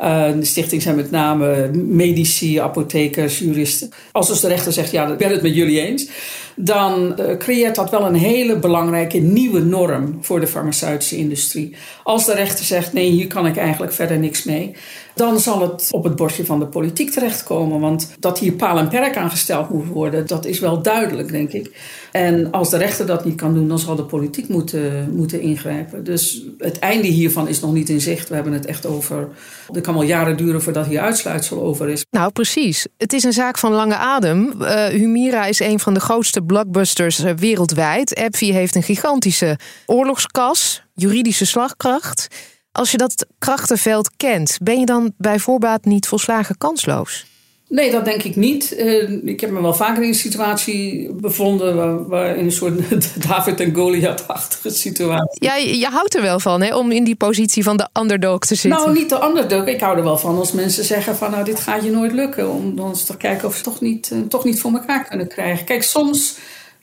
[0.00, 3.90] Uh, de stichting zijn met name medici, apothekers, juristen.
[4.12, 6.08] Als dus de rechter zegt, ja, ik ben het met jullie eens
[6.56, 11.74] dan uh, creëert dat wel een hele belangrijke nieuwe norm voor de farmaceutische industrie.
[12.02, 14.74] Als de rechter zegt: nee, hier kan ik eigenlijk verder niks mee,
[15.20, 17.80] dan zal het op het bordje van de politiek terechtkomen.
[17.80, 21.76] Want dat hier paal en perk aangesteld moet worden, dat is wel duidelijk, denk ik.
[22.12, 26.04] En als de rechter dat niet kan doen, dan zal de politiek moeten, moeten ingrijpen.
[26.04, 28.28] Dus het einde hiervan is nog niet in zicht.
[28.28, 29.28] We hebben het echt over.
[29.72, 32.04] Het kan wel jaren duren voordat hier uitsluitsel over is.
[32.10, 32.86] Nou, precies.
[32.96, 34.52] Het is een zaak van lange adem.
[34.60, 38.14] Uh, Humira is een van de grootste blockbusters eh, wereldwijd.
[38.14, 42.28] AbbVie heeft een gigantische oorlogskas, juridische slagkracht.
[42.72, 47.28] Als je dat krachtenveld kent, ben je dan bij voorbaat niet volslagen kansloos?
[47.70, 48.74] Nee, dat denk ik niet.
[48.78, 52.78] Uh, ik heb me wel vaker in een situatie bevonden waar, waar in een soort
[53.28, 55.44] David en Goliath-achtige situatie.
[55.44, 58.54] Ja, je, houdt er wel van, hè, om in die positie van de underdog te
[58.54, 58.80] zitten.
[58.80, 59.66] Nou, niet de underdog.
[59.66, 62.50] Ik hou er wel van als mensen zeggen van, nou, dit gaat je nooit lukken.
[62.50, 65.28] Om dan eens te kijken of ze toch niet, uh, toch niet voor elkaar kunnen
[65.28, 65.64] krijgen.
[65.64, 66.38] Kijk, soms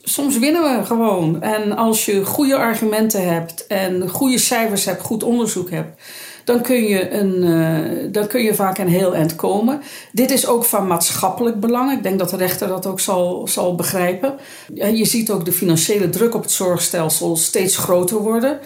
[0.08, 1.42] soms winnen we gewoon.
[1.42, 6.02] En als je goede argumenten hebt en goede cijfers hebt, goed onderzoek hebt,
[6.44, 9.80] dan kun je, een, uh, dan kun je vaak een heel eind komen.
[10.12, 11.92] Dit is ook van maatschappelijk belang.
[11.92, 14.34] Ik denk dat de rechter dat ook zal, zal begrijpen.
[14.74, 18.58] Je ziet ook de financiële druk op het zorgstelsel steeds groter worden.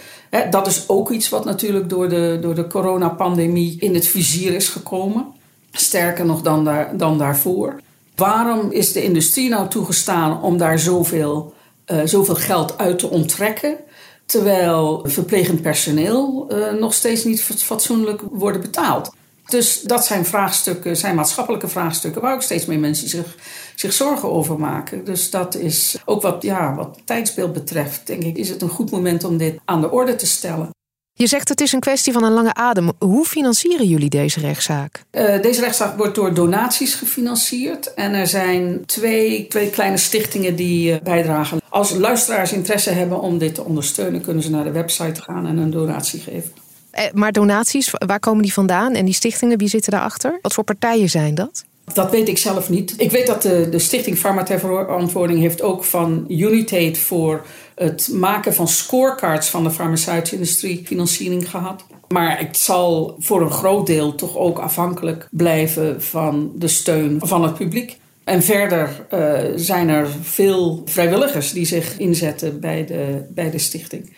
[0.51, 4.69] Dat is ook iets wat natuurlijk door de, door de coronapandemie in het vizier is
[4.69, 5.27] gekomen.
[5.73, 7.81] Sterker nog dan, daar, dan daarvoor.
[8.23, 11.55] Waarom is de industrie nou toegestaan om daar zoveel,
[11.87, 13.77] uh, zoveel geld uit te onttrekken?
[14.27, 19.15] Terwijl verplegend personeel uh, nog steeds niet fatsoenlijk worden betaald.
[19.47, 23.37] Dus dat zijn vraagstukken, zijn maatschappelijke vraagstukken waar ook steeds meer mensen zich,
[23.75, 25.05] zich zorgen over maken.
[25.05, 28.91] Dus dat is ook wat, ja, wat tijdsbeeld betreft, denk ik, is het een goed
[28.91, 30.71] moment om dit aan de orde te stellen.
[31.15, 32.93] Je zegt het is een kwestie van een lange adem.
[32.99, 35.05] Hoe financieren jullie deze rechtszaak?
[35.13, 37.95] Uh, deze rechtszaak wordt door donaties gefinancierd.
[37.95, 41.61] En er zijn twee, twee kleine stichtingen die uh, bijdragen.
[41.69, 45.57] Als luisteraars interesse hebben om dit te ondersteunen, kunnen ze naar de website gaan en
[45.57, 46.53] een donatie geven.
[46.91, 48.95] Eh, maar donaties, waar komen die vandaan?
[48.95, 50.39] En die stichtingen, wie zitten daarachter?
[50.43, 51.65] Wat voor partijen zijn dat?
[51.93, 52.95] Dat weet ik zelf niet.
[52.97, 57.47] Ik weet dat de, de Stichting Pharma ter Verantwoording heeft ook van Unitate voor
[57.83, 61.85] het maken van scorecards van de farmaceutische industrie financiering gehad.
[62.09, 67.43] Maar het zal voor een groot deel toch ook afhankelijk blijven van de steun van
[67.43, 67.99] het publiek.
[68.25, 74.17] En verder uh, zijn er veel vrijwilligers die zich inzetten bij de, bij de stichting.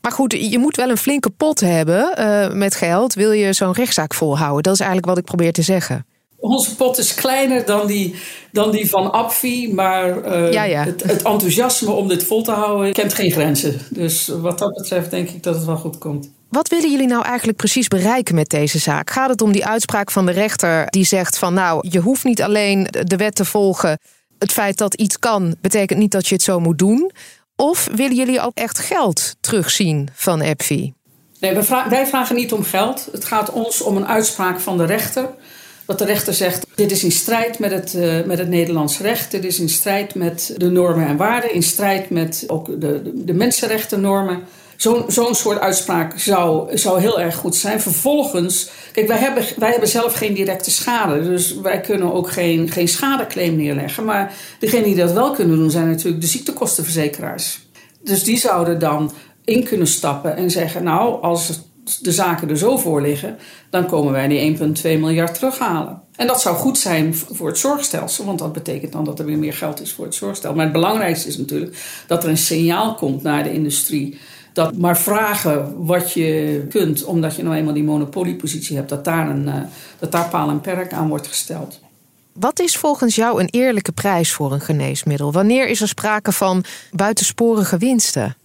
[0.00, 3.14] Maar goed, je moet wel een flinke pot hebben uh, met geld.
[3.14, 4.62] Wil je zo'n rechtszaak volhouden?
[4.62, 6.06] Dat is eigenlijk wat ik probeer te zeggen
[6.42, 8.14] onze pot is kleiner dan die,
[8.52, 9.74] dan die van Apfi.
[9.74, 10.08] Maar
[10.52, 13.80] uh, Het, het, enthousiasme om dit vol te houden kent geen grenzen.
[13.90, 16.30] Dus wat dat betreft denk ik dat het wel goed komt.
[16.48, 19.10] Wat willen jullie nou eigenlijk precies bereiken met deze zaak?
[19.10, 22.42] Gaat het om die uitspraak van de rechter die zegt van nou, je hoeft niet
[22.42, 23.98] alleen de wet te volgen.
[24.38, 27.10] Het feit dat iets kan, betekent niet dat je het zo moet doen.
[27.56, 30.92] Of willen jullie ook echt geld terugzien van EPFI?
[31.40, 31.54] Nee,
[31.88, 33.08] wij vragen niet om geld.
[33.12, 35.28] Het gaat ons om een uitspraak van de rechter
[35.98, 39.30] dat de rechter zegt: dit is in strijd met het, uh, met het Nederlands recht,
[39.30, 43.24] dit is in strijd met de normen en waarden, in strijd met ook de, de,
[43.24, 44.40] de mensenrechtennormen.
[44.76, 47.80] Zo'n zo'n soort uitspraak zou, zou heel erg goed zijn.
[47.80, 52.70] Vervolgens, kijk, wij hebben, wij hebben zelf geen directe schade, dus wij kunnen ook geen,
[52.70, 54.04] geen schadeclaim neerleggen.
[54.04, 57.60] Maar degenen die dat wel kunnen doen, zijn natuurlijk de ziektekostenverzekeraars.
[58.04, 59.12] Dus die zouden dan
[59.44, 61.60] in kunnen stappen en zeggen: Nou, als
[62.00, 63.38] de zaken er zo voor liggen,
[63.70, 66.00] dan komen wij die 1,2 miljard terughalen.
[66.16, 69.38] En dat zou goed zijn voor het zorgstelsel, want dat betekent dan dat er weer
[69.38, 70.56] meer geld is voor het zorgstelsel.
[70.56, 74.18] Maar het belangrijkste is natuurlijk dat er een signaal komt naar de industrie.
[74.52, 79.30] Dat maar vragen wat je kunt, omdat je nou eenmaal die monopoliepositie hebt, dat daar,
[79.30, 79.54] een, uh,
[79.98, 81.80] dat daar paal en perk aan wordt gesteld.
[82.32, 85.32] Wat is volgens jou een eerlijke prijs voor een geneesmiddel?
[85.32, 88.36] Wanneer is er sprake van buitensporige winsten?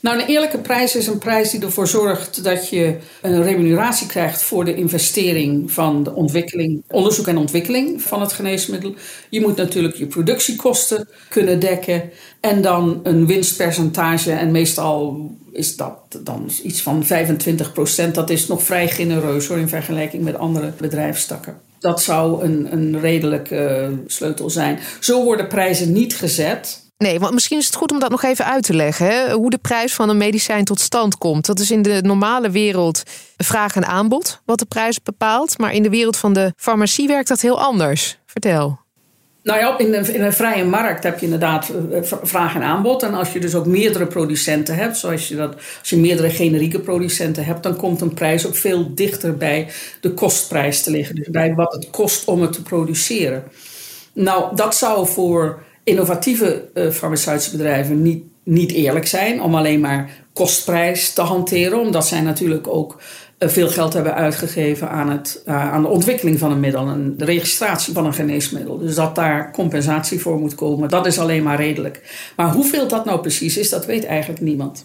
[0.00, 4.42] Nou, een eerlijke prijs is een prijs die ervoor zorgt dat je een remuneratie krijgt
[4.42, 8.94] voor de investering van de ontwikkeling, onderzoek en ontwikkeling van het geneesmiddel.
[9.28, 14.32] Je moet natuurlijk je productiekosten kunnen dekken en dan een winstpercentage.
[14.32, 18.14] En meestal is dat dan iets van 25 procent.
[18.14, 21.60] Dat is nog vrij genereus hoor in vergelijking met andere bedrijfstakken.
[21.78, 24.78] Dat zou een, een redelijke sleutel zijn.
[25.00, 26.89] Zo worden prijzen niet gezet.
[27.02, 29.06] Nee, want misschien is het goed om dat nog even uit te leggen.
[29.06, 29.32] Hè?
[29.32, 31.46] Hoe de prijs van een medicijn tot stand komt.
[31.46, 33.02] Dat is in de normale wereld
[33.36, 35.58] vraag en aanbod wat de prijs bepaalt.
[35.58, 38.18] Maar in de wereld van de farmacie werkt dat heel anders.
[38.26, 38.78] Vertel.
[39.42, 42.62] Nou ja, in een, in een vrije markt heb je inderdaad eh, eh, vraag en
[42.62, 43.02] aanbod.
[43.02, 46.80] En als je dus ook meerdere producenten hebt, zoals je dat, als je meerdere generieke
[46.80, 49.68] producenten hebt, dan komt een prijs ook veel dichter bij
[50.00, 51.14] de kostprijs te liggen.
[51.14, 53.44] Dus bij wat het kost om het te produceren.
[54.12, 60.10] Nou, dat zou voor innovatieve uh, farmaceutische bedrijven niet, niet eerlijk zijn om alleen maar
[60.32, 63.00] kostprijs te hanteren, omdat zij natuurlijk ook
[63.38, 67.14] uh, veel geld hebben uitgegeven aan, het, uh, aan de ontwikkeling van een middel en
[67.16, 68.78] de registratie van een geneesmiddel.
[68.78, 72.30] Dus dat daar compensatie voor moet komen, dat is alleen maar redelijk.
[72.36, 74.84] Maar hoeveel dat nou precies is, dat weet eigenlijk niemand.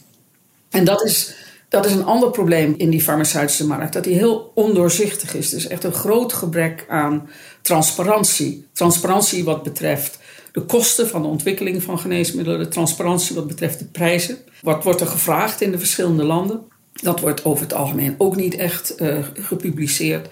[0.70, 1.36] En dat is,
[1.70, 5.50] dat is een ander probleem in die farmaceutische markt, dat die heel ondoorzichtig is.
[5.50, 7.30] Dus echt een groot gebrek aan
[7.62, 8.68] transparantie.
[8.74, 10.20] Transparantie wat betreft
[10.56, 14.38] de kosten van de ontwikkeling van geneesmiddelen, de transparantie wat betreft de prijzen.
[14.62, 16.62] Wat wordt er gevraagd in de verschillende landen?
[16.94, 20.28] Dat wordt over het algemeen ook niet echt uh, gepubliceerd.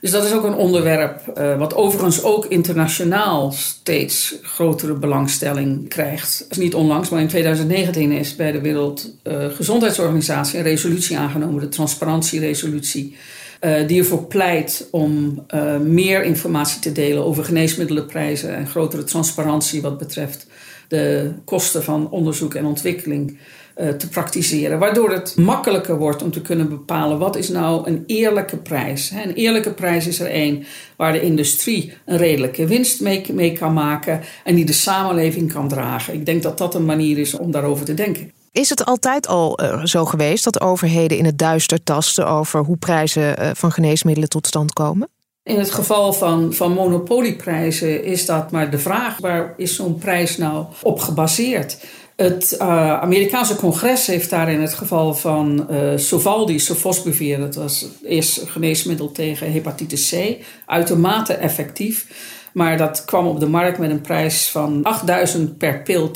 [0.00, 6.46] Dus dat is ook een onderwerp uh, wat overigens ook internationaal steeds grotere belangstelling krijgt.
[6.48, 11.68] is niet onlangs, maar in 2019 is bij de Wereldgezondheidsorganisatie uh, een resolutie aangenomen, de
[11.68, 13.16] transparantieresolutie
[13.60, 19.82] uh, die ervoor pleit om uh, meer informatie te delen over geneesmiddelenprijzen en grotere transparantie
[19.82, 20.46] wat betreft
[20.88, 23.38] de kosten van onderzoek en ontwikkeling
[23.76, 24.78] uh, te praktiseren.
[24.78, 29.10] Waardoor het makkelijker wordt om te kunnen bepalen wat is nou een eerlijke prijs.
[29.10, 30.64] Een eerlijke prijs is er één
[30.96, 33.00] waar de industrie een redelijke winst
[33.32, 36.14] mee kan maken en die de samenleving kan dragen.
[36.14, 38.32] Ik denk dat dat een manier is om daarover te denken.
[38.52, 42.76] Is het altijd al uh, zo geweest dat overheden in het duister tasten over hoe
[42.76, 45.08] prijzen uh, van geneesmiddelen tot stand komen?
[45.42, 50.36] In het geval van, van monopolieprijzen is dat maar de vraag: waar is zo'n prijs
[50.36, 51.78] nou op gebaseerd?
[52.16, 57.86] Het uh, Amerikaanse congres heeft daar in het geval van uh, Sovaldi, Sofosbuvir, dat was
[58.04, 62.06] eerst geneesmiddel tegen hepatitis C, uitermate effectief.
[62.52, 66.10] Maar dat kwam op de markt met een prijs van 8000 per pil,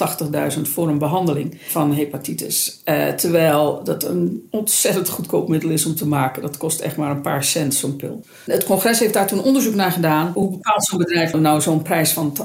[0.57, 2.81] 80.000 voor een behandeling van hepatitis.
[2.85, 6.43] Uh, terwijl dat een ontzettend goedkoop middel is om te maken.
[6.43, 8.25] Dat kost echt maar een paar cent zo'n pil.
[8.45, 10.31] Het congres heeft daar toen onderzoek naar gedaan.
[10.35, 12.37] Hoe bepaalt zo'n bedrijf nou zo'n prijs van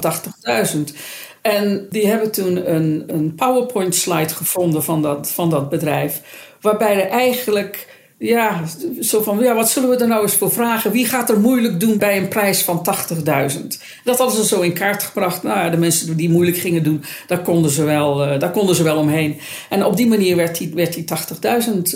[0.75, 0.79] 80.000?
[1.41, 6.21] En die hebben toen een, een PowerPoint-slide gevonden van dat, van dat bedrijf.
[6.61, 8.63] Waarbij er eigenlijk ja,
[9.01, 10.91] zo van, ja, wat zullen we er nou eens voor vragen?
[10.91, 12.85] Wie gaat er moeilijk doen bij een prijs van
[13.53, 13.67] 80.000?
[14.03, 15.43] Dat hadden ze zo in kaart gebracht.
[15.43, 18.83] Nou de mensen die moeilijk gingen doen, daar konden ze wel, uh, daar konden ze
[18.83, 19.39] wel omheen.
[19.69, 21.05] En op die manier werd die, werd die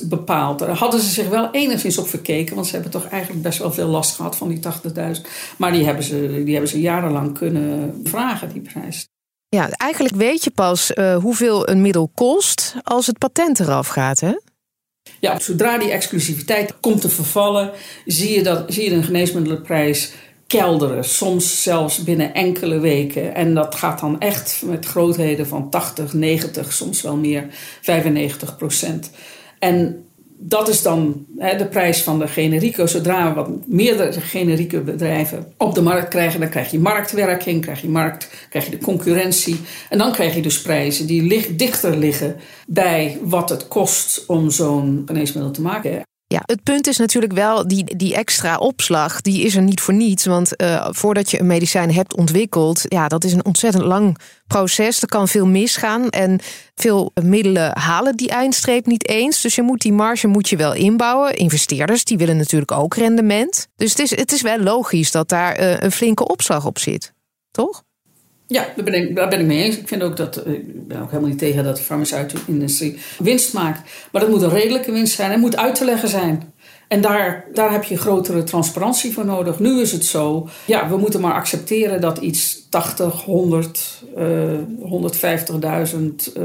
[0.04, 0.60] 80.000 bepaald.
[0.60, 3.72] Daar hadden ze zich wel enigszins op verkeken, want ze hebben toch eigenlijk best wel
[3.72, 5.02] veel last gehad van die 80.000.
[5.58, 9.08] Maar die hebben, ze, die hebben ze jarenlang kunnen vragen, die prijs.
[9.50, 14.20] Ja, eigenlijk weet je pas uh, hoeveel een middel kost als het patent eraf gaat,
[14.20, 14.34] hè?
[15.20, 17.72] Ja, zodra die exclusiviteit komt te vervallen,
[18.06, 20.12] zie je, dat, zie je een geneesmiddelenprijs
[20.48, 21.04] kelderen.
[21.04, 23.36] Soms zelfs binnen enkele weken.
[23.36, 27.46] En dat gaat dan echt met grootheden van 80, 90, soms wel meer
[27.82, 29.12] 95 procent.
[29.60, 30.06] En
[30.44, 32.88] dat is dan hè, de prijs van de generieke.
[32.88, 37.82] Zodra we wat meerdere generieke bedrijven op de markt krijgen, dan krijg je marktwerking, krijg
[37.82, 39.60] je, markt, krijg je de concurrentie.
[39.90, 42.36] En dan krijg je dus prijzen die dichter liggen
[42.68, 46.04] bij wat het kost om zo'n geneesmiddel te maken.
[46.32, 49.94] Ja, het punt is natuurlijk wel, die, die extra opslag, die is er niet voor
[49.94, 50.26] niets.
[50.26, 54.18] Want uh, voordat je een medicijn hebt ontwikkeld, ja, dat is een ontzettend lang
[54.48, 55.02] proces.
[55.02, 56.40] Er kan veel misgaan en
[56.76, 59.42] veel middelen halen die eindstreep niet eens.
[59.42, 61.36] Dus je moet die marge moet je wel inbouwen.
[61.36, 63.68] Investeerders, die willen natuurlijk ook rendement.
[63.76, 67.14] Dus het is, het is wel logisch dat daar uh, een flinke opslag op zit,
[67.52, 67.84] toch?
[68.52, 69.78] Ja, daar ben, ik, ben ik mee eens.
[69.78, 72.98] Ik vind ook dat, eh, ik ben ook helemaal niet tegen dat de farmaceutische industrie
[73.20, 73.90] winst maakt.
[74.12, 76.54] Maar dat moet een redelijke winst zijn en moet uit te leggen zijn.
[76.88, 79.60] En daar, daar heb je grotere transparantie voor nodig.
[79.60, 86.38] Nu is het zo, ja, we moeten maar accepteren dat iets 80, 100, uh, 150.000,
[86.38, 86.44] uh,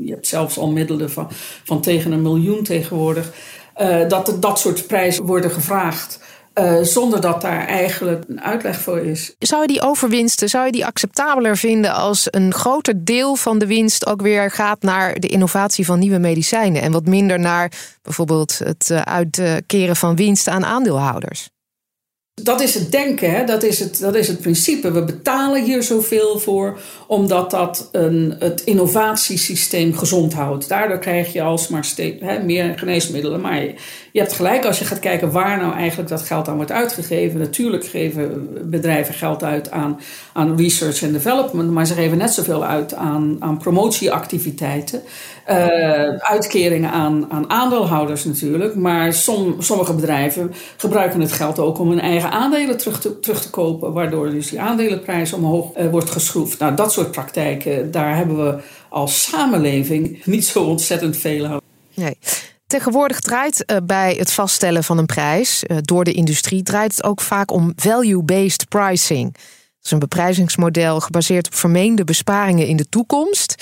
[0.00, 1.28] je hebt zelfs al middelen van,
[1.64, 3.32] van tegen een miljoen tegenwoordig,
[3.80, 6.20] uh, dat dat soort prijzen worden gevraagd.
[6.60, 9.34] Uh, zonder dat daar eigenlijk een uitleg voor is.
[9.38, 13.66] Zou je die overwinsten, zou je die acceptabeler vinden als een groter deel van de
[13.66, 18.58] winst ook weer gaat naar de innovatie van nieuwe medicijnen en wat minder naar bijvoorbeeld
[18.58, 21.48] het eh, uitkeren van winsten aan aandeelhouders?
[22.42, 23.44] Dat is het denken, hè?
[23.44, 24.92] Dat, is het, dat is het principe.
[24.92, 30.68] We betalen hier zoveel voor omdat dat een, het innovatiesysteem gezond houdt.
[30.68, 33.40] Daardoor krijg je alsmaar steeds, hè, meer geneesmiddelen.
[33.40, 33.74] Maar je,
[34.16, 37.40] je, hebt gelijk als je gaat kijken waar nou eigenlijk dat geld aan wordt uitgegeven.
[37.40, 40.00] Natuurlijk geven bedrijven geld uit aan,
[40.32, 45.02] aan research en development, maar ze geven net zoveel uit aan, aan promotieactiviteiten.
[45.50, 45.54] Uh,
[46.18, 48.74] uitkeringen aan, aan aandeelhouders natuurlijk.
[48.74, 53.42] Maar som, sommige bedrijven gebruiken het geld ook om hun eigen aandelen terug te, terug
[53.42, 53.92] te kopen.
[53.92, 56.58] Waardoor dus die aandelenprijs omhoog uh, wordt geschroefd.
[56.58, 58.58] Nou, dat soort praktijken, daar hebben we
[58.88, 61.60] als samenleving niet zo ontzettend veel aan.
[61.94, 62.16] Nee.
[62.66, 67.20] Tegenwoordig draait uh, bij het vaststellen van een prijs door de industrie draait het ook
[67.20, 69.36] vaak om value-based pricing
[69.86, 73.54] is een beprijzingsmodel gebaseerd op vermeende besparingen in de toekomst.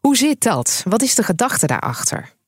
[0.00, 0.82] Hoe zit dat?
[0.88, 2.38] Wat is de gedachte daarachter?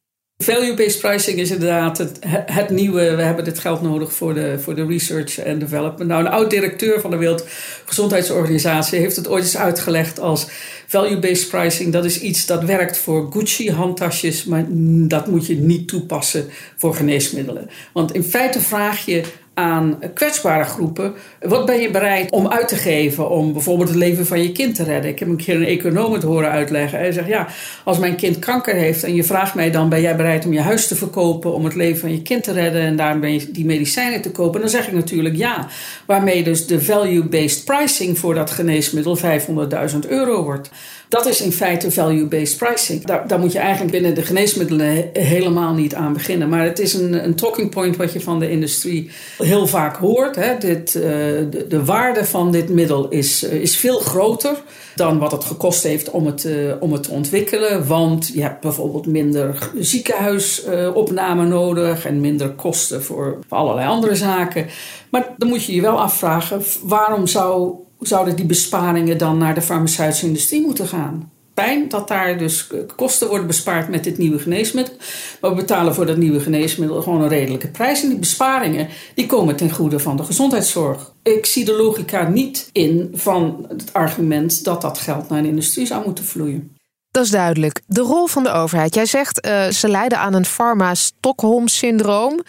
[0.43, 3.15] Value-based pricing is inderdaad het, nieuwe.
[3.17, 6.11] We hebben dit geld nodig voor de, voor de research en development.
[6.11, 10.47] Nou, een oud-directeur van de Wereldgezondheidsorganisatie heeft het ooit eens uitgelegd als
[10.87, 11.93] value-based pricing.
[11.93, 14.65] Dat is iets dat werkt voor Gucci-handtasjes, maar
[15.09, 17.71] dat moet je niet toepassen voor geneesmiddelen.
[17.93, 19.23] Want in feite vraag je
[19.55, 21.15] aan kwetsbare groepen.
[21.41, 24.75] Wat ben je bereid om uit te geven om bijvoorbeeld het leven van je kind
[24.75, 25.11] te redden?
[25.11, 26.99] Ik heb een keer een econoom het horen uitleggen.
[26.99, 27.49] Hij zegt: Ja,
[27.85, 30.61] als mijn kind kanker heeft en je vraagt mij dan: ben jij bereid om je
[30.61, 34.23] huis te verkopen om het leven van je kind te redden en daarmee die medicijnen
[34.23, 34.61] te kopen?
[34.61, 35.67] Dan zeg ik natuurlijk ja.
[36.07, 40.71] Waarmee dus de value-based pricing voor dat geneesmiddel 500.000 euro wordt.
[41.13, 43.05] Dat is in feite value-based pricing.
[43.05, 46.49] Daar, moet je eigenlijk binnen de geneesmiddelen helemaal niet aan beginnen.
[46.49, 50.37] Maar het is een, een talking point wat je van de industrie heel vaak hoort.
[50.37, 50.59] Hè.
[50.59, 54.63] Dit, uh, de, de, waarde van dit middel is, uh, is veel groter
[54.95, 57.87] dan wat het gekost heeft om het, uh, om het te ontwikkelen.
[57.87, 64.67] Want je hebt bijvoorbeeld minder ziekenhuisopname nodig en minder kosten voor, voor allerlei andere zaken.
[65.11, 69.63] Maar dan moet je je wel afvragen: waarom zou zouden die besparingen dan naar de
[69.63, 71.31] farmaceutische industrie moeten gaan?
[71.55, 74.95] Pijn dat daar dus kosten worden bespaard met dit nieuwe geneesmiddel.
[75.41, 78.03] Maar we betalen voor dat nieuwe geneesmiddel gewoon een redelijke prijs.
[78.03, 81.13] En die besparingen die komen ten goede van de gezondheidszorg.
[81.23, 85.87] Ik zie de logica niet in van het argument dat dat geld naar de industrie
[85.87, 86.77] zou moeten vloeien.
[87.11, 87.81] Dat is duidelijk.
[87.87, 88.95] De rol van de overheid.
[88.95, 92.41] Jij zegt uh, ze lijden aan een pharma-Stockholm-syndroom.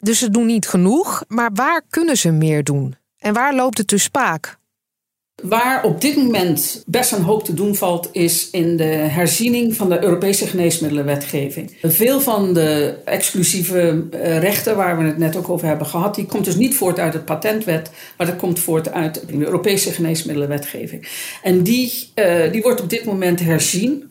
[0.00, 1.24] Dus ze doen niet genoeg.
[1.28, 2.96] Maar waar kunnen ze meer doen?
[3.18, 4.60] En waar loopt het dus spaak?
[5.42, 9.88] Waar op dit moment best een hoop te doen valt, is in de herziening van
[9.88, 11.76] de Europese geneesmiddelenwetgeving.
[11.82, 16.26] Veel van de exclusieve eh, rechten waar we het net ook over hebben gehad, die
[16.26, 21.08] komt dus niet voort uit de patentwet, maar dat komt voort uit de Europese geneesmiddelenwetgeving.
[21.42, 24.10] En die, uh, die wordt op dit moment herzien.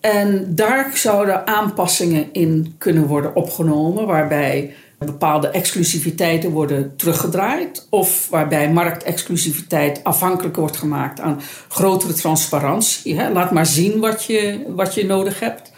[0.00, 4.74] En daar zouden aanpassingen in kunnen worden opgenomen, waarbij
[5.06, 13.18] bepaalde exclusiviteiten worden teruggedraaid of waarbij marktexclusiviteit afhankelijk wordt gemaakt aan grotere transparantie.
[13.18, 13.30] Hè?
[13.32, 15.72] Laat maar zien wat je, wat je nodig hebt.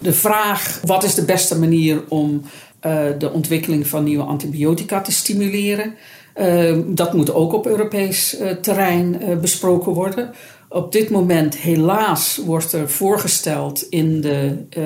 [0.00, 2.42] De vraag wat is de beste manier om
[2.86, 5.94] uh, de ontwikkeling van nieuwe antibiotica te stimuleren.
[6.40, 10.34] Uh, dat moet ook op Europees uh, terrein besproken worden.
[10.76, 14.84] Op dit moment, helaas, wordt er voorgesteld in de, uh,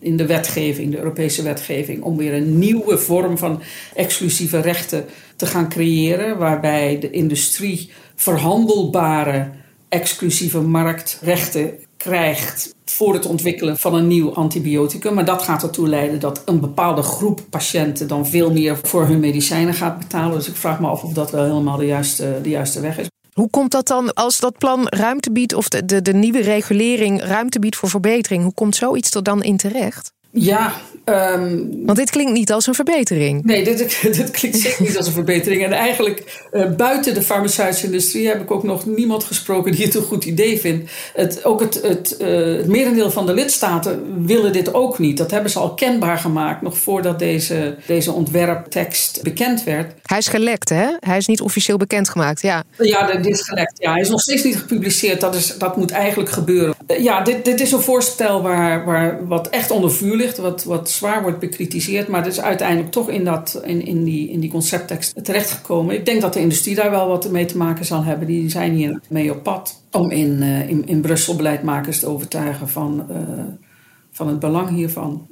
[0.00, 3.62] in de wetgeving, de Europese wetgeving, om weer een nieuwe vorm van
[3.94, 5.04] exclusieve rechten
[5.36, 9.50] te gaan creëren, waarbij de industrie verhandelbare
[9.88, 15.14] exclusieve marktrechten krijgt voor het ontwikkelen van een nieuw antibioticum.
[15.14, 19.20] Maar dat gaat ertoe leiden dat een bepaalde groep patiënten dan veel meer voor hun
[19.20, 20.36] medicijnen gaat betalen.
[20.36, 23.06] Dus ik vraag me af of dat wel helemaal de juiste, de juiste weg is.
[23.36, 27.22] Hoe komt dat dan als dat plan ruimte biedt, of de, de, de nieuwe regulering
[27.22, 28.42] ruimte biedt voor verbetering?
[28.42, 30.12] Hoe komt zoiets er dan in terecht?
[30.38, 30.72] Ja,
[31.08, 33.44] Um, Want dit klinkt niet als een verbetering.
[33.44, 35.64] Nee, dit, dit klinkt zeker niet als een verbetering.
[35.64, 39.94] En eigenlijk uh, buiten de farmaceutische industrie heb ik ook nog niemand gesproken die het
[39.94, 40.90] een goed idee vindt.
[41.14, 45.16] Het, ook het, het, uh, het merendeel van de lidstaten willen dit ook niet.
[45.16, 49.92] Dat hebben ze al kenbaar gemaakt nog voordat deze, deze ontwerptekst bekend werd.
[50.02, 50.86] Hij is gelekt, hè?
[50.98, 52.62] Hij is niet officieel bekendgemaakt, ja.
[52.78, 53.72] Ja, dit is gelekt.
[53.78, 55.20] Ja, hij is nog steeds niet gepubliceerd.
[55.20, 56.74] Dat, is, dat moet eigenlijk gebeuren.
[56.86, 60.25] Uh, ja, dit, dit is een voorstel waar, waar wat echt onder vuur ligt.
[60.34, 64.30] Wat, wat zwaar wordt bekritiseerd, maar het is uiteindelijk toch in, dat, in, in, die,
[64.30, 65.94] in die concepttekst terechtgekomen.
[65.94, 68.26] Ik denk dat de industrie daar wel wat mee te maken zal hebben.
[68.26, 72.68] Die zijn hier mee op pad om in, uh, in, in Brussel beleidmakers te overtuigen
[72.68, 73.18] van, uh,
[74.10, 75.26] van het belang hiervan.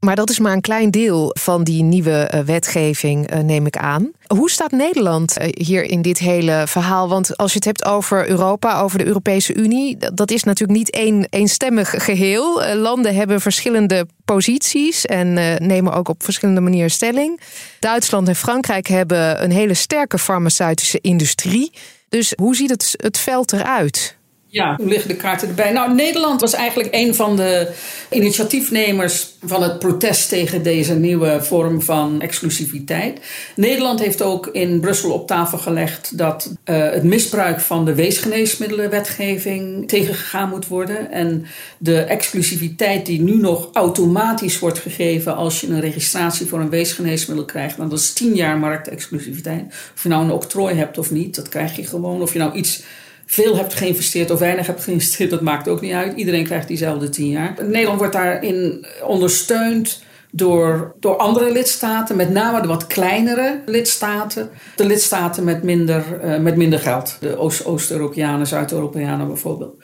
[0.00, 3.76] Maar dat is maar een klein deel van die nieuwe eh, wetgeving, eh, neem ik
[3.76, 4.10] aan.
[4.26, 7.08] Hoe staat Nederland eh, hier in dit hele verhaal?
[7.08, 10.90] Want als je het hebt over Europa, over de Europese Unie, dat is natuurlijk niet
[10.90, 12.74] één eenstemmig geheel.
[12.74, 15.32] Landen hebben verschillende posities en
[15.66, 17.40] nemen ook op verschillende manieren stelling.
[17.80, 21.72] Duitsland en Frankrijk hebben een hele sterke farmaceutische industrie.
[22.08, 24.17] Dus hoe ziet het, het veld eruit?
[24.50, 25.72] Ja, hoe liggen de kaarten erbij?
[25.72, 27.72] Nou, Nederland was eigenlijk een van de
[28.10, 33.20] initiatiefnemers van het protest tegen deze nieuwe vorm van exclusiviteit.
[33.56, 39.88] Nederland heeft ook in Brussel op tafel gelegd dat uh, het misbruik van de weesgeneesmiddelenwetgeving
[39.88, 41.10] tegengegaan moet worden.
[41.10, 41.46] En
[41.78, 47.44] de exclusiviteit die nu nog automatisch wordt gegeven als je een registratie voor een weesgeneesmiddel
[47.44, 49.64] krijgt, dan dat is tien jaar marktexclusiviteit.
[49.94, 52.22] Of je nou een octrooi hebt of niet, dat krijg je gewoon.
[52.22, 52.82] Of je nou iets
[53.30, 56.16] veel hebt geïnvesteerd of weinig hebt geïnvesteerd, dat maakt ook niet uit.
[56.16, 57.54] Iedereen krijgt diezelfde tien jaar.
[57.62, 64.50] Nederland wordt daarin ondersteund door, door andere lidstaten, met name de wat kleinere lidstaten.
[64.76, 67.16] De lidstaten met minder, uh, met minder geld.
[67.20, 69.74] De Oost-Europeanen, Zuid-Europeanen bijvoorbeeld.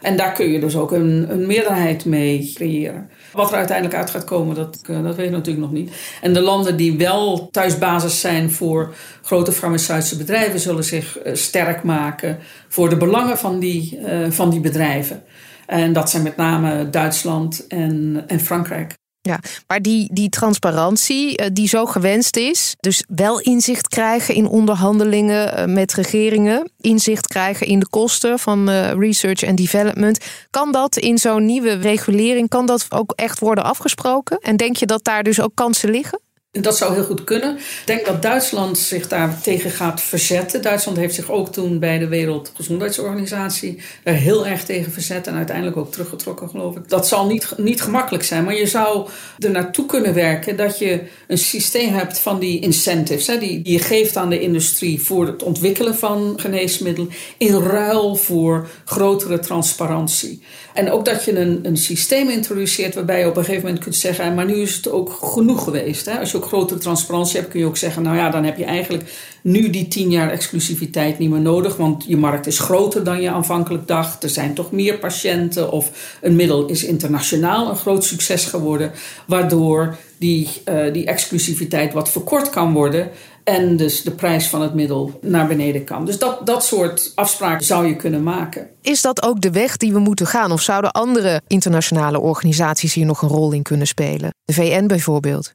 [0.00, 3.10] En daar kun je dus ook een, een meerderheid mee creëren.
[3.32, 5.92] Wat er uiteindelijk uit gaat komen, dat, eh, dat weet ik natuurlijk nog niet.
[6.20, 11.82] En de landen die wel thuisbasis zijn voor grote farmaceutische bedrijven, zullen zich eh, sterk
[11.82, 15.22] maken voor de belangen van die, uh, van die bedrijven.
[15.66, 18.94] En dat zijn met name Duitsland en, en Frankrijk.
[19.24, 24.46] Ja, maar die, die transparantie eh, die zo gewenst is, dus wel inzicht krijgen in
[24.46, 30.72] onderhandelingen eh, met regeringen, inzicht krijgen in de kosten van eh, research en development, kan
[30.72, 34.38] dat in zo'n nieuwe regulering, kan dat ook echt worden afgesproken?
[34.38, 36.20] En denk je dat daar dus ook kansen liggen?
[36.60, 37.56] Dat zou heel goed kunnen.
[37.56, 40.62] Ik denk dat Duitsland zich daar tegen gaat verzetten.
[40.62, 45.76] Duitsland heeft zich ook toen bij de Wereldgezondheidsorganisatie er heel erg tegen verzet en uiteindelijk
[45.76, 46.88] ook teruggetrokken, geloof ik.
[46.88, 51.02] Dat zal niet, niet gemakkelijk zijn, maar je zou er naartoe kunnen werken dat je
[51.26, 55.26] een systeem hebt van die incentives, hè, die, die je geeft aan de industrie voor
[55.26, 60.42] het ontwikkelen van geneesmiddelen, in ruil voor grotere transparantie.
[60.74, 63.96] En ook dat je een, een systeem introduceert waarbij je op een gegeven moment kunt
[63.96, 66.06] zeggen, maar nu is het ook genoeg geweest.
[66.06, 66.18] Hè?
[66.18, 68.64] Als je ook grotere transparantie hebt, kun je ook zeggen, nou ja, dan heb je
[68.64, 69.04] eigenlijk
[69.42, 73.30] nu die tien jaar exclusiviteit niet meer nodig, want je markt is groter dan je
[73.30, 74.22] aanvankelijk dacht.
[74.22, 78.92] Er zijn toch meer patiënten of een middel is internationaal een groot succes geworden,
[79.26, 83.10] waardoor die, uh, die exclusiviteit wat verkort kan worden.
[83.44, 86.04] En dus de prijs van het middel naar beneden kan.
[86.04, 88.68] Dus dat, dat soort afspraken zou je kunnen maken.
[88.82, 90.52] Is dat ook de weg die we moeten gaan?
[90.52, 94.34] Of zouden andere internationale organisaties hier nog een rol in kunnen spelen?
[94.44, 95.52] De VN bijvoorbeeld?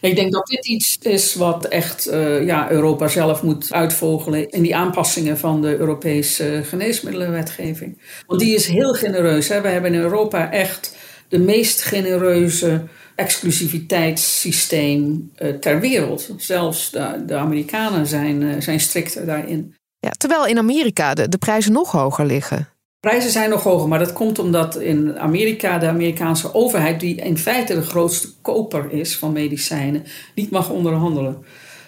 [0.00, 4.62] Ik denk dat dit iets is wat echt uh, ja, Europa zelf moet uitvogelen in
[4.62, 7.98] die aanpassingen van de Europese geneesmiddelenwetgeving.
[8.26, 9.48] Want die is heel genereus.
[9.48, 9.60] Hè?
[9.60, 10.96] We hebben in Europa echt
[11.28, 12.84] de meest genereuze
[13.16, 16.30] exclusiviteitssysteem uh, ter wereld.
[16.36, 19.74] Zelfs de, de Amerikanen zijn, uh, zijn strikter daarin.
[19.98, 22.68] Ja, terwijl in Amerika de, de prijzen nog hoger liggen.
[23.00, 27.38] Prijzen zijn nog hoger, maar dat komt omdat in Amerika de Amerikaanse overheid, die in
[27.38, 30.04] feite de grootste koper is van medicijnen,
[30.34, 31.44] niet mag onderhandelen.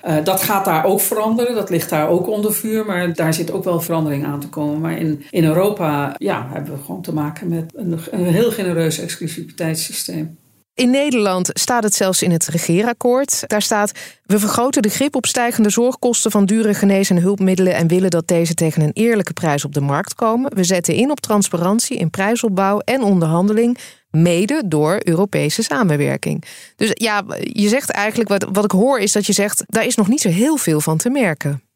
[0.07, 3.51] Uh, dat gaat daar ook veranderen, dat ligt daar ook onder vuur, maar daar zit
[3.51, 4.81] ook wel verandering aan te komen.
[4.81, 8.99] Maar in, in Europa ja, hebben we gewoon te maken met een, een heel genereus
[8.99, 10.39] exclusiviteitssysteem.
[10.79, 13.45] In Nederland staat het zelfs in het regeerakkoord.
[13.47, 17.89] Daar staat: We vergroten de grip op stijgende zorgkosten van dure genees- en hulpmiddelen en
[17.89, 20.55] willen dat deze tegen een eerlijke prijs op de markt komen.
[20.55, 23.79] We zetten in op transparantie in prijsopbouw en onderhandeling,
[24.11, 26.45] mede door Europese samenwerking.
[26.77, 29.97] Dus ja, je zegt eigenlijk, wat, wat ik hoor is dat je zegt, daar is
[29.97, 31.68] nog niet zo heel veel van te merken.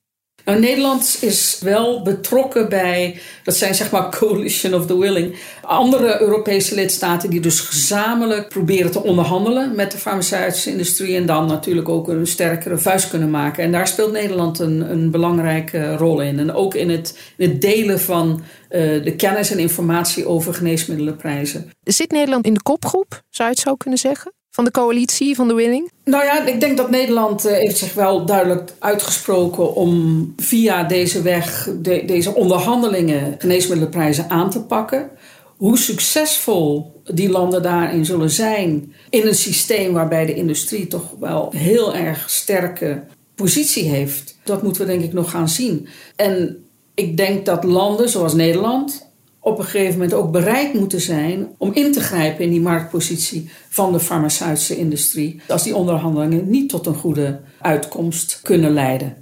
[0.44, 6.20] Nou, Nederland is wel betrokken bij, dat zijn zeg maar coalition of the willing, andere
[6.20, 11.88] Europese lidstaten die dus gezamenlijk proberen te onderhandelen met de farmaceutische industrie en dan natuurlijk
[11.88, 13.64] ook een sterkere vuist kunnen maken.
[13.64, 16.38] En daar speelt Nederland een, een belangrijke rol in.
[16.38, 21.70] En ook in het, in het delen van uh, de kennis en informatie over geneesmiddelenprijzen.
[21.82, 24.32] Zit Nederland in de kopgroep, zou je het zo kunnen zeggen?
[24.52, 25.90] Van de coalitie, van de winning?
[26.04, 31.22] Nou ja, ik denk dat Nederland uh, heeft zich wel duidelijk uitgesproken om via deze
[31.22, 35.10] weg, de, deze onderhandelingen, geneesmiddelenprijzen aan te pakken.
[35.56, 41.52] Hoe succesvol die landen daarin zullen zijn in een systeem waarbij de industrie toch wel
[41.56, 43.02] heel erg sterke
[43.34, 45.88] positie heeft, dat moeten we denk ik nog gaan zien.
[46.16, 49.11] En ik denk dat landen zoals Nederland,
[49.44, 53.50] op een gegeven moment ook bereid moeten zijn om in te grijpen in die marktpositie
[53.68, 55.40] van de farmaceutische industrie.
[55.48, 59.16] Als die onderhandelingen niet tot een goede uitkomst kunnen leiden.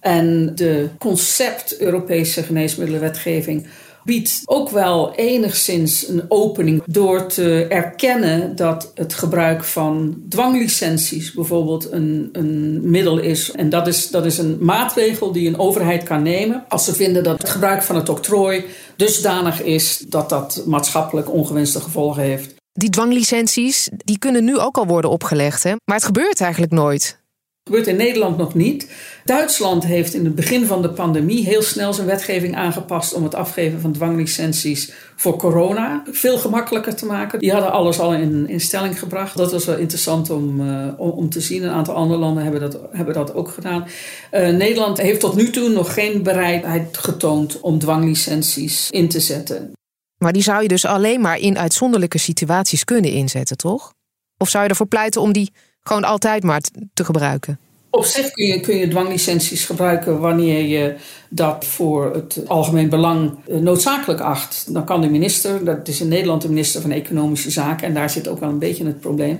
[0.00, 3.66] En de concept Europese geneesmiddelenwetgeving
[4.06, 11.92] biedt ook wel enigszins een opening door te erkennen dat het gebruik van dwanglicenties bijvoorbeeld
[11.92, 13.50] een, een middel is.
[13.50, 17.24] En dat is, dat is een maatregel die een overheid kan nemen als ze vinden
[17.24, 18.64] dat het gebruik van het octrooi
[18.96, 22.54] dusdanig is dat dat maatschappelijk ongewenste gevolgen heeft.
[22.72, 25.70] Die dwanglicenties die kunnen nu ook al worden opgelegd, hè?
[25.84, 27.18] maar het gebeurt eigenlijk nooit
[27.66, 28.90] gebeurt in Nederland nog niet.
[29.24, 33.34] Duitsland heeft in het begin van de pandemie heel snel zijn wetgeving aangepast om het
[33.34, 37.38] afgeven van dwanglicenties voor corona veel gemakkelijker te maken.
[37.38, 39.36] Die hadden alles al in, in stelling gebracht.
[39.36, 41.62] Dat was wel interessant om, uh, om, te zien.
[41.62, 43.86] Een aantal andere landen hebben dat, hebben dat ook gedaan.
[44.32, 49.72] Uh, Nederland heeft tot nu toe nog geen bereidheid getoond om dwanglicenties in te zetten.
[50.18, 53.92] Maar die zou je dus alleen maar in uitzonderlijke situaties kunnen inzetten, toch?
[54.38, 55.52] Of zou je ervoor pleiten om die
[55.86, 56.60] gewoon altijd maar
[56.94, 57.58] te gebruiken?
[57.90, 60.94] Op zich kun je, kun je dwanglicenties gebruiken wanneer je
[61.28, 64.74] dat voor het algemeen belang eh, noodzakelijk acht.
[64.74, 68.10] Dan kan de minister, dat is in Nederland de minister van Economische Zaken, en daar
[68.10, 69.38] zit ook wel een beetje het probleem,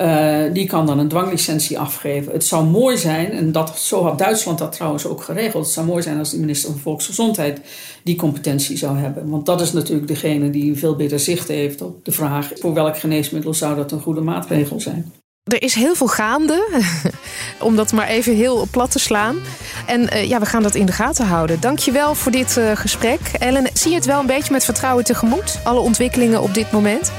[0.00, 2.32] uh, die kan dan een dwanglicentie afgeven.
[2.32, 5.86] Het zou mooi zijn, en dat, zo had Duitsland dat trouwens ook geregeld, het zou
[5.86, 7.60] mooi zijn als de minister van Volksgezondheid
[8.02, 9.28] die competentie zou hebben.
[9.28, 12.98] Want dat is natuurlijk degene die veel beter zicht heeft op de vraag voor welk
[12.98, 15.12] geneesmiddel zou dat een goede maatregel zijn.
[15.46, 16.82] Er is heel veel gaande,
[17.60, 19.38] om dat maar even heel plat te slaan.
[19.86, 21.60] En uh, ja, we gaan dat in de gaten houden.
[21.60, 23.20] Dankjewel voor dit uh, gesprek.
[23.38, 25.58] Ellen, zie je het wel een beetje met vertrouwen tegemoet?
[25.64, 27.12] Alle ontwikkelingen op dit moment?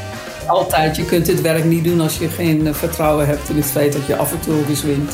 [0.48, 0.96] Altijd.
[0.96, 3.94] Je kunt dit werk niet doen als je geen uh, vertrouwen hebt in het feit
[3.94, 5.12] dat je af en toe eens wint.